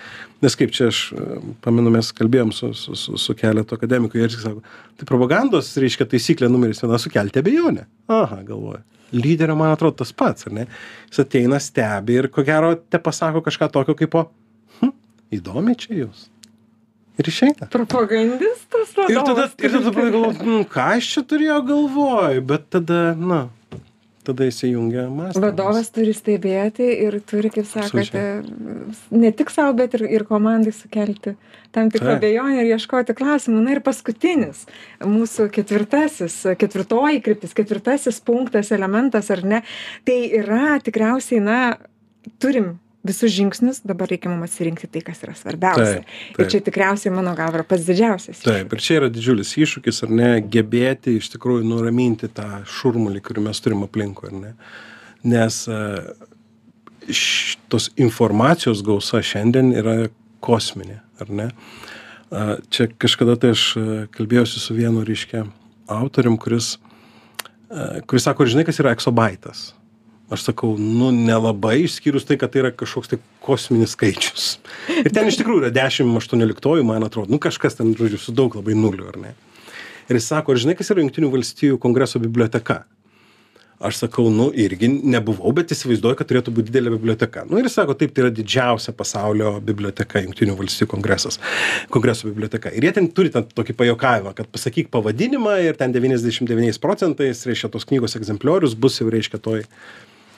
Nes 0.43 0.57
kaip 0.59 0.73
čia 0.75 0.89
aš 0.93 1.03
e, 1.13 1.27
pamenu, 1.65 1.93
mes 1.95 2.13
kalbėjom 2.17 2.53
su, 2.55 2.73
su, 2.79 2.97
su, 2.99 3.19
su 3.21 3.37
keletu 3.39 3.77
akademikų 3.79 4.21
ir 4.21 4.29
jis 4.31 4.43
sako, 4.47 4.63
tai 4.99 5.09
propagandos, 5.09 5.71
reiškia, 5.83 6.09
taisyklė 6.11 6.51
numeris 6.53 6.83
viena- 6.85 7.01
sukelti 7.05 7.43
abejonę. 7.43 7.87
Aha, 8.09 8.43
galvoju. 8.49 8.83
Lyderio, 9.13 9.57
man 9.57 9.75
atrodo, 9.75 10.01
tas 10.01 10.13
pats, 10.13 10.47
ar 10.49 10.57
ne? 10.57 10.67
Jis 11.11 11.25
ateina, 11.27 11.61
stebi 11.61 12.17
ir 12.17 12.29
ko 12.33 12.45
gero 12.47 12.75
te 12.75 12.99
pasako 12.99 13.45
kažką 13.45 13.71
tokio 13.73 13.95
kaip 13.99 14.11
po, 14.11 14.27
hm, 14.81 14.93
įdomi 15.39 15.77
čia 15.77 15.99
jūs. 16.05 16.29
Ir 17.21 17.29
išeina. 17.29 17.69
Propagandistas 17.69 18.95
vadovas. 18.97 19.53
Ir 19.61 19.75
tada, 19.75 19.85
ir 19.85 19.91
tada 19.93 20.23
hm, 20.41 20.63
ką 20.73 20.87
aš 20.97 21.11
čia 21.15 21.23
turėjau 21.29 21.59
galvoj, 21.69 22.41
bet 22.49 22.71
tada, 22.73 23.03
na, 23.19 23.43
tada 24.27 24.47
įsijungia 24.47 25.07
mąstymas. 25.11 25.43
Vadovas 25.43 25.91
turi 25.95 26.15
stebėti 26.15 26.87
ir 27.07 27.19
turi, 27.27 27.51
kaip 27.55 27.67
sakote, 27.67 28.25
ne 29.11 29.33
tik 29.35 29.51
savo, 29.51 29.75
bet 29.79 29.97
ir, 29.99 30.07
ir 30.19 30.27
komandai 30.29 30.75
sukelti 30.77 31.35
tam 31.73 31.91
tikrą 31.93 32.19
abejonę 32.19 32.63
ir 32.63 32.75
ieškoti 32.77 33.17
klausimų. 33.19 33.63
Na 33.65 33.77
ir 33.77 33.83
paskutinis, 33.85 34.67
mūsų 35.01 35.49
ketvirtasis, 35.55 36.39
ketvirtoji 36.61 37.23
kryptis, 37.25 37.57
ketvirtasis 37.57 38.21
punktas, 38.25 38.71
elementas 38.77 39.33
ar 39.35 39.43
ne, 39.47 39.63
tai 40.07 40.21
yra 40.43 40.77
tikriausiai, 40.85 41.43
na, 41.43 41.59
turim 42.43 42.77
visus 43.07 43.33
žingsnius, 43.35 43.81
dabar 43.87 44.11
reikia 44.11 44.31
mums 44.31 44.51
atsirinkti 44.53 44.89
tai, 44.93 45.03
kas 45.07 45.23
yra 45.27 45.35
svarbiausia. 45.35 46.03
Taip, 46.03 46.13
Ir 46.33 46.39
taip. 46.39 46.51
čia 46.53 46.61
tikriausiai, 46.69 47.13
mano 47.15 47.35
galva, 47.39 47.61
yra 47.61 47.67
pats 47.67 47.87
didžiausias. 47.89 48.43
Taip, 48.45 48.73
ir 48.77 48.85
čia 48.85 49.01
yra 49.01 49.09
didžiulis 49.13 49.51
iššūkis, 49.59 50.03
ar 50.07 50.13
ne, 50.15 50.29
gebėti 50.55 51.17
iš 51.19 51.33
tikrųjų 51.35 51.67
nuraminti 51.67 52.31
tą 52.31 52.63
šurmulį, 52.71 53.23
kurį 53.27 53.47
mes 53.49 53.63
turim 53.65 53.83
aplinkui, 53.89 54.31
ar 54.31 54.39
ne. 54.39 54.53
Nes 55.35 55.59
e, 55.71 55.81
tos 57.73 57.91
informacijos 57.99 58.85
gausa 58.87 59.23
šiandien 59.27 59.75
yra 59.75 59.97
kosminė, 60.43 61.01
ar 61.23 61.35
ne. 61.43 61.51
E, 62.31 62.47
Čia 62.71 62.89
kažkada 63.03 63.35
tai 63.37 63.53
aš 63.57 63.67
e, 63.77 63.87
kalbėjausi 64.15 64.63
su 64.63 64.79
vienu 64.79 65.03
ryškia 65.07 65.45
autorium, 65.93 66.39
kuris, 66.41 66.77
kuris 68.07 68.25
sako, 68.25 68.47
žinai, 68.49 68.63
kas 68.65 68.79
yra 68.81 68.95
exobaitas. 68.95 69.73
Aš 70.33 70.47
sakau, 70.49 70.73
nu 70.81 71.11
nelabai, 71.13 71.83
išskyrus 71.85 72.25
tai, 72.29 72.39
kad 72.41 72.53
tai 72.55 72.63
yra 72.63 72.73
kažkoks 72.73 73.13
tai 73.13 73.19
kosminis 73.45 73.93
skaičius. 73.97 74.47
Ir 75.03 75.13
ten 75.13 75.29
iš 75.29 75.37
tikrųjų 75.41 75.67
yra 75.67 75.73
10-18, 75.77 76.87
man 76.89 77.05
atrodo, 77.05 77.35
nu 77.35 77.41
kažkas 77.43 77.77
ten, 77.77 77.93
žodžiu, 77.99 78.21
su 78.23 78.35
daug 78.37 78.57
labai 78.57 78.77
nulių, 78.79 79.11
ar 79.13 79.21
ne? 79.21 79.35
Ir 80.09 80.19
jis 80.19 80.31
sako, 80.33 80.57
žinai, 80.59 80.75
kas 80.79 80.91
yra 80.95 81.05
Junktinių 81.05 81.31
valstijų 81.35 81.79
kongreso 81.83 82.23
biblioteka? 82.23 82.83
aš 83.83 83.97
sakau 83.97 84.31
nu 84.31 84.51
irgi 84.55 84.89
nebuvau 84.89 85.51
bet 85.57 85.73
įsivaizduoju 85.75 86.19
kad 86.19 86.29
turėtų 86.31 86.55
būt 86.55 86.69
didelė 86.69 86.93
biblioteka 86.95 87.45
nu 87.49 87.59
ir 87.59 87.67
jis 87.67 87.77
sako 87.81 87.97
taip 87.99 88.15
tai 88.15 88.27
yra 88.27 88.33
didžiausia 88.35 88.95
pasaulio 88.97 89.57
biblioteka 89.65 90.23
jungtinių 90.23 90.55
valstijų 90.61 90.89
kongresas 90.93 91.41
kongreso 91.95 92.31
biblioteka 92.31 92.71
ir 92.77 92.87
jie 92.87 92.95
ten 92.99 93.11
turi 93.17 93.33
ten 93.35 93.49
tokį 93.49 93.77
pajuokavimą 93.81 94.35
kad 94.39 94.51
pasakyk 94.55 94.93
pavadinimą 94.95 95.59
ir 95.67 95.79
ten 95.81 95.95
devyniasdešim 95.95 96.49
devyniais 96.51 96.79
procentais 96.83 97.43
reiškia 97.49 97.73
tos 97.75 97.89
knygos 97.91 98.17
egzempliorius 98.21 98.79
bus 98.79 99.01
jau 99.03 99.11
reiškia 99.13 99.43
toj 99.43 99.67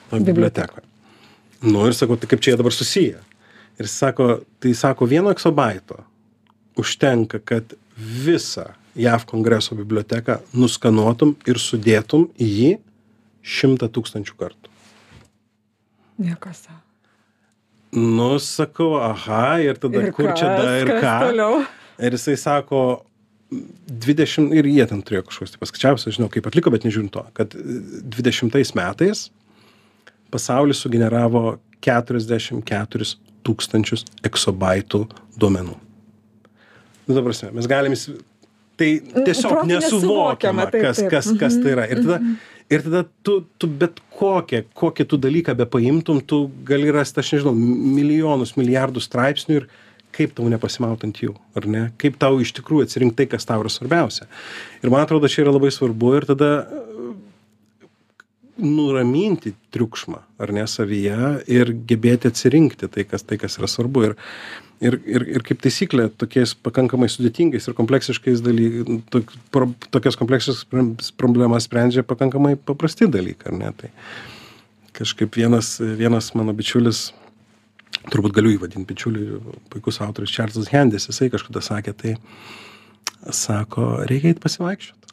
toj 0.09 0.23
bibliotekoj 0.27 0.83
nu 1.65 1.85
ir 1.89 1.95
sakau 1.97 2.17
tai 2.19 2.29
kaip 2.31 2.43
čia 2.43 2.53
jie 2.53 2.59
dabar 2.61 2.73
susiję 2.75 3.19
ir 3.79 3.87
sako 3.91 4.29
tai 4.59 4.73
sako 4.77 5.05
vieno 5.09 5.31
eksobaito 5.33 6.01
užtenka 6.79 7.39
kad 7.39 7.73
visą 7.97 8.69
jav 8.95 9.25
kongreso 9.27 9.75
biblioteką 9.75 10.37
nuskanuotum 10.53 11.35
ir 11.47 11.59
sudėtum 11.59 12.29
į 12.39 12.47
jį 12.59 12.71
šimtą 13.45 13.87
tūkstančių 13.93 14.35
kartų. 14.39 14.71
Nieko 16.23 16.51
savo. 16.55 16.79
Nu, 17.95 18.35
sakau, 18.43 18.95
aha, 18.99 19.59
ir 19.63 19.77
tada 19.79 20.01
Ir 20.03 20.11
kur 20.15 20.31
čia 20.35 20.47
kas? 20.49 20.63
da 20.63 20.71
ir 20.81 20.89
Kas 20.89 21.03
ką. 21.03 21.13
toliau? 21.29 21.59
Ir 22.03 22.15
jisai 22.17 22.35
sako, 22.39 22.79
20, 23.51 24.51
ir 24.57 24.67
jie 24.67 24.87
ten 24.89 25.03
turėjo 25.05 25.27
kažkokius, 25.29 25.53
tai 25.53 25.61
paskaičiavusi, 25.61 26.09
aš 26.09 26.17
žinau, 26.17 26.27
kaip 26.33 26.47
atliko, 26.49 26.73
bet 26.73 26.83
nežiūrint 26.87 27.13
to, 27.15 27.23
kad 27.37 27.55
20 27.55 28.75
metais 28.75 29.29
pasaulis 30.33 30.81
sugeneravo 30.83 31.57
44 31.85 33.15
tūkstančius 33.45 34.05
eksobaitų 34.25 35.05
duomenų. 35.39 35.75
Nu, 37.05 37.13
dabar, 37.13 37.35
mes 37.53 37.67
galim, 37.69 37.93
įsi- 37.93 38.17
tai 38.79 38.99
tiesiog 38.99 39.51
protu 39.51 39.69
nesuvokiama, 39.69 40.65
taip, 40.71 40.81
kas, 40.87 41.01
kas, 41.11 41.31
kas 41.39 41.57
tai 41.61 41.75
yra. 41.75 41.85
Ir 41.91 42.01
tada, 42.01 42.19
ir 42.73 42.81
tada 42.87 43.03
tu, 43.23 43.45
tu 43.61 43.67
bet 43.67 44.01
kokią, 44.17 44.63
kokį 44.75 45.05
tu 45.07 45.19
dalyką 45.21 45.55
be 45.55 45.65
paimtum, 45.69 46.19
tu 46.25 46.47
gali 46.65 46.89
rasti, 46.91 47.21
aš 47.21 47.35
nežinau, 47.37 47.53
milijonus, 47.55 48.55
milijardus 48.57 49.05
straipsnių 49.07 49.61
ir 49.61 49.67
kaip 50.15 50.31
tau 50.33 50.47
nepasimaut 50.49 51.03
ant 51.03 51.17
jų, 51.19 51.33
ar 51.59 51.65
ne? 51.67 51.91
Kaip 51.99 52.17
tau 52.17 52.39
iš 52.39 52.53
tikrųjų 52.55 52.87
atsirinkti 52.87 53.17
tai, 53.21 53.25
kas 53.35 53.45
tau 53.45 53.59
yra 53.61 53.69
svarbiausia. 53.69 54.25
Ir 54.81 54.89
man 54.89 55.03
atrodo, 55.03 55.27
čia 55.27 55.43
yra 55.43 55.51
labai 55.53 55.71
svarbu 55.75 56.13
ir 56.17 56.25
tada 56.29 56.49
nuraminti 58.57 59.53
triukšmą, 59.75 60.21
ar 60.39 60.53
ne, 60.55 60.63
savyje 60.69 61.31
ir 61.51 61.71
gebėti 61.87 62.29
atsirinkti 62.31 62.87
tai, 62.91 63.03
kas, 63.07 63.25
tai, 63.27 63.37
kas 63.41 63.57
yra 63.59 63.67
svarbu. 63.71 64.05
Ir, 64.07 64.15
ir, 64.83 64.97
ir, 65.03 65.25
ir 65.37 65.45
kaip 65.45 65.59
taisyklė, 65.63 66.07
tokiais 66.21 66.55
pakankamai 66.65 67.09
sudėtingais 67.11 67.67
ir 67.67 67.75
kompleksiškais 67.77 68.43
dalykais, 68.45 69.03
tok, 69.11 69.35
pro, 69.51 69.69
tokias 69.91 70.19
kompleksiškas 70.19 71.11
problemas 71.19 71.67
sprendžia 71.67 72.05
pakankamai 72.07 72.55
paprasti 72.55 73.09
dalykai, 73.11 73.51
ar 73.51 73.59
ne? 73.59 73.73
Tai 73.81 73.91
kažkaip 74.95 75.35
vienas, 75.35 75.75
vienas 75.99 76.31
mano 76.39 76.55
bičiulis, 76.55 77.09
turbūt 78.11 78.35
galiu 78.35 78.53
įvadinti 78.55 78.87
bičiulį, 78.93 79.25
puikus 79.73 79.99
autorius 80.03 80.31
Čarlzas 80.35 80.71
Hendis, 80.71 81.09
jisai 81.09 81.27
kažkada 81.33 81.63
sakė, 81.65 81.95
tai 81.97 82.15
sako, 83.35 84.05
reikia 84.07 84.31
eiti 84.31 84.43
pasivaikščioti. 84.43 85.04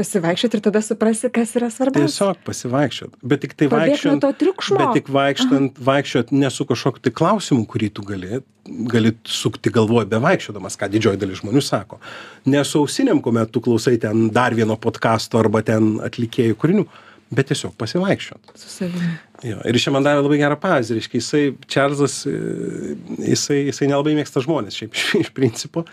Pasivaikščioti 0.00 0.56
ir 0.56 0.62
tada 0.64 0.80
suprasi, 0.84 1.28
kas 1.34 1.50
yra 1.58 1.68
svarbiausia. 1.72 2.08
Tiesiog 2.08 2.38
pasivaikščiot. 2.46 3.18
Bet 3.32 3.42
tik 3.44 3.52
tai 3.58 3.68
vaikščiant. 3.68 4.22
to 4.24 4.30
triukšmo. 4.40 4.78
Bet 4.80 4.96
tik 4.96 5.10
vaikštant, 5.12 5.76
vaikščiot 5.90 6.32
ne 6.32 6.48
su 6.52 6.64
kažkokiu 6.68 7.04
tai 7.04 7.12
klausimu, 7.20 7.66
kurį 7.68 7.90
tu 7.98 8.04
gali, 8.08 8.40
gali 8.88 9.12
sukti 9.28 9.72
galvoje 9.74 10.08
be 10.08 10.22
vaikščiodamas, 10.24 10.78
ką 10.80 10.88
didžioji 10.94 11.20
dalis 11.20 11.42
žmonių 11.42 11.64
sako. 11.66 12.00
Ne 12.48 12.64
su 12.64 12.80
ausinėm, 12.80 13.20
kuomet 13.24 13.52
tu 13.52 13.60
klausai 13.64 13.98
ten 14.00 14.30
dar 14.32 14.56
vieno 14.56 14.78
podkasto 14.80 15.42
arba 15.42 15.60
ten 15.66 15.98
atlikėjų 16.06 16.56
kūrinių, 16.64 16.88
bet 17.36 17.52
tiesiog 17.52 17.76
pasivaikščiot. 17.78 18.56
Su 18.56 18.72
savimi. 18.72 19.12
Jo, 19.44 19.60
ir 19.68 19.78
čia 19.80 19.92
man 19.94 20.04
davė 20.04 20.24
labai 20.24 20.40
gerą 20.40 20.56
pavyzdį, 20.60 20.96
reiškia, 20.98 21.20
jisai, 21.20 21.44
Čarlzas, 21.70 22.22
e, 22.28 22.96
jisai, 23.30 23.62
jisai 23.70 23.92
nelabai 23.92 24.16
mėgsta 24.18 24.42
žmonės, 24.44 24.80
šiaip 24.80 24.96
iš, 24.96 25.06
iš 25.26 25.34
principo, 25.36 25.84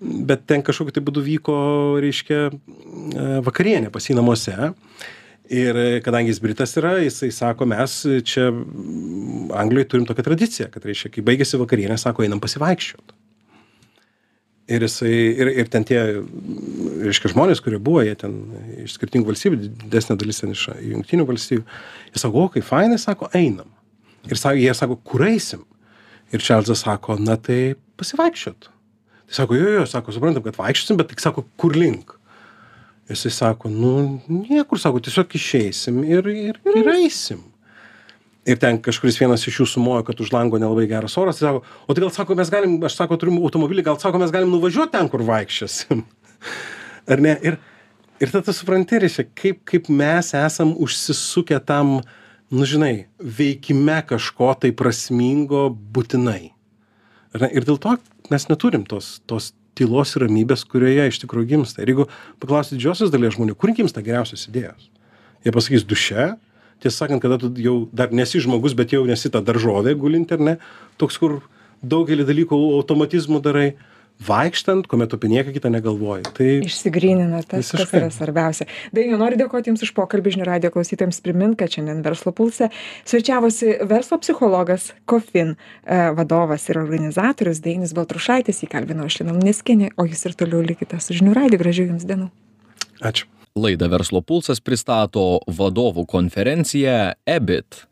bet 0.00 0.46
ten 0.48 0.64
kažkokiu 0.64 0.94
tai 0.96 1.02
būdu 1.04 1.22
vyko, 1.24 1.56
reiškia, 2.02 2.40
e, 2.50 3.28
vakarienė 3.46 3.92
pas 3.94 4.08
jį 4.08 4.18
namuose. 4.18 4.72
Ir 5.52 5.78
e, 5.78 6.00
kadangi 6.02 6.32
jis 6.32 6.40
Britas 6.42 6.74
yra, 6.78 6.96
jisai 7.04 7.30
sako, 7.34 7.68
mes 7.70 8.00
čia 8.26 8.48
mm, 8.50 9.52
Anglijoje 9.56 9.90
turim 9.92 10.08
tokią 10.08 10.26
tradiciją, 10.26 10.72
kad, 10.74 10.84
reiškia, 10.88 11.12
kai 11.14 11.24
baigėsi 11.26 11.60
vakarienė, 11.60 11.98
sako, 12.02 12.26
einam 12.26 12.42
pasivaikščioti. 12.42 13.16
Ir 14.74 14.82
jisai, 14.82 15.12
ir, 15.14 15.52
ir 15.62 15.68
ten 15.70 15.86
tie, 15.86 16.00
reiškia, 17.06 17.30
žmonės, 17.30 17.62
kurie 17.62 17.78
buvo, 17.78 18.02
jie 18.02 18.16
ten 18.18 18.34
iš 18.82 18.96
skirtingų 18.96 19.30
valstybių, 19.30 19.60
didesnė 19.84 20.18
dalis 20.18 20.42
ten 20.42 20.56
iš 20.56 20.66
jungtinių 20.82 21.28
valstybių, 21.28 21.62
jie 22.10 22.22
sako, 22.24 22.42
o, 22.42 22.52
kaip 22.56 22.66
fainai, 22.66 22.98
sako, 22.98 23.30
einam. 23.38 23.70
Ir 24.26 24.40
sako, 24.40 24.58
jie 24.58 24.74
sako, 24.74 24.98
kur 25.06 25.22
eisim? 25.28 25.62
Ir 26.34 26.42
Čarlzas 26.42 26.82
sako, 26.82 27.14
na 27.22 27.38
tai 27.38 27.76
pasivaikščiot. 28.00 28.72
Tai 29.26 29.40
sako, 29.40 29.58
jo, 29.58 29.72
jo, 29.80 29.86
sako, 29.90 30.14
suprantam, 30.14 30.44
kad 30.44 30.56
vaikščiosim, 30.58 30.98
bet 31.00 31.10
tik 31.10 31.22
sako, 31.22 31.42
kur 31.58 31.74
link? 31.74 32.14
Jisai 33.10 33.30
sako, 33.34 33.70
nu, 33.70 33.92
niekur, 34.30 34.78
sako, 34.82 35.02
tiesiog 35.02 35.34
išeisim 35.38 36.00
ir, 36.06 36.26
ir, 36.30 36.58
ir 36.74 36.90
eisim. 36.94 37.42
Ir 38.46 38.58
ten 38.62 38.78
kažkuris 38.82 39.18
vienas 39.18 39.42
iš 39.50 39.60
jų 39.60 39.66
sumojo, 39.66 40.04
kad 40.06 40.20
už 40.22 40.30
lango 40.34 40.58
nelabai 40.62 40.86
geras 40.90 41.16
oras. 41.18 41.40
Tai 41.40 41.48
sako, 41.48 41.62
o 41.66 41.94
tai 41.94 42.04
gal 42.04 42.12
sako, 42.14 42.36
mes 42.38 42.50
galim, 42.54 42.76
aš 42.86 42.98
sako, 42.98 43.18
turim 43.18 43.40
automobilį, 43.42 43.82
gal 43.88 43.98
sako, 44.02 44.20
mes 44.22 44.34
galim 44.34 44.52
nuvažiuoti 44.54 44.94
ten, 44.94 45.10
kur 45.10 45.24
vaikščiosim. 45.26 46.04
Ar 47.10 47.22
ne? 47.22 47.34
Ir, 47.46 47.58
ir 48.22 48.34
tada 48.34 48.54
supranti, 48.54 49.00
reiškia, 49.02 49.26
kaip, 49.38 49.62
kaip 49.66 49.90
mes 49.90 50.30
esam 50.38 50.74
užsisukę 50.78 51.58
tam, 51.66 51.96
nu 52.54 52.66
žinai, 52.70 53.08
veikime 53.18 53.98
kažko 54.06 54.52
tai 54.62 54.70
prasmingo 54.78 55.66
būtinai. 55.74 56.52
Ir 57.50 57.66
dėl 57.66 57.82
to 57.82 57.98
mes 58.32 58.48
neturim 58.50 58.84
tos, 58.88 59.16
tos 59.28 59.52
tylos 59.76 60.14
ir 60.16 60.24
ramybės, 60.24 60.64
kurioje 60.68 61.08
iš 61.10 61.20
tikrųjų 61.22 61.50
gimsta. 61.52 61.82
Ir 61.82 61.92
jeigu 61.92 62.06
paklausti 62.42 62.78
didžiosios 62.78 63.12
dalies 63.12 63.36
žmonių, 63.36 63.56
kur 63.58 63.74
gimsta 63.76 64.04
geriausios 64.04 64.46
idėjos? 64.48 64.88
Jie 65.44 65.52
pasakys 65.54 65.84
duše, 65.86 66.30
tiesą 66.82 67.04
sakant, 67.04 67.22
kada 67.22 67.38
tu 67.40 67.52
jau 67.60 67.76
dar 67.96 68.14
nesi 68.14 68.40
žmogus, 68.42 68.76
bet 68.76 68.94
jau 68.96 69.04
nesi 69.08 69.30
ta 69.32 69.42
daržovė 69.44 69.94
gulinti, 70.00 70.36
ar 70.36 70.42
ne? 70.42 70.56
Toks, 71.00 71.20
kur 71.20 71.38
daugelį 71.84 72.26
dalykų 72.28 72.56
automatizmų 72.80 73.42
darai, 73.44 73.68
vaikštant, 74.22 74.86
kuomet 74.88 75.12
apie 75.14 75.28
nieką 75.28 75.52
kitą 75.54 75.70
negalvoji. 75.72 76.24
Tai 76.36 76.48
Išsigrynina 76.64 77.42
tas, 77.42 77.68
kas 77.70 77.72
Visiškai. 77.76 78.00
yra 78.00 78.10
svarbiausia. 78.14 78.66
Dainiau, 78.96 79.18
noriu 79.20 79.38
dėkoti 79.40 79.70
Jums 79.70 79.84
už 79.84 79.92
pokalbį 79.96 80.34
žinių 80.36 80.48
radio 80.48 80.72
klausytėms, 80.74 81.20
primint, 81.24 81.58
kad 81.60 81.72
šiandien 81.72 82.02
verslo 82.06 82.32
pulse 82.36 82.70
svečiavosi 83.04 83.76
verslo 83.86 84.18
psichologas 84.22 84.90
Kofin 85.04 85.54
e, 85.54 86.00
vadovas 86.16 86.66
ir 86.70 86.80
organizatorius 86.80 87.60
Dainis 87.64 87.94
Baltrušaitis, 87.96 88.64
įkalbino 88.66 89.06
aš 89.06 89.20
Lina 89.20 89.36
Neskinė, 89.36 89.92
o 89.96 90.08
Jūs 90.08 90.26
ir 90.30 90.36
toliau 90.38 90.64
likite 90.64 91.00
su 91.00 91.16
žinių 91.16 91.36
radio, 91.36 91.60
gražių 91.62 91.90
Jums 91.92 92.08
dienų. 92.08 92.30
ačiū. 93.00 93.28
Laidą 93.56 93.88
Verslo 93.88 94.20
pulsas 94.20 94.60
pristato 94.60 95.40
vadovų 95.48 96.04
konferencija 96.06 97.14
EBIT 97.24 97.86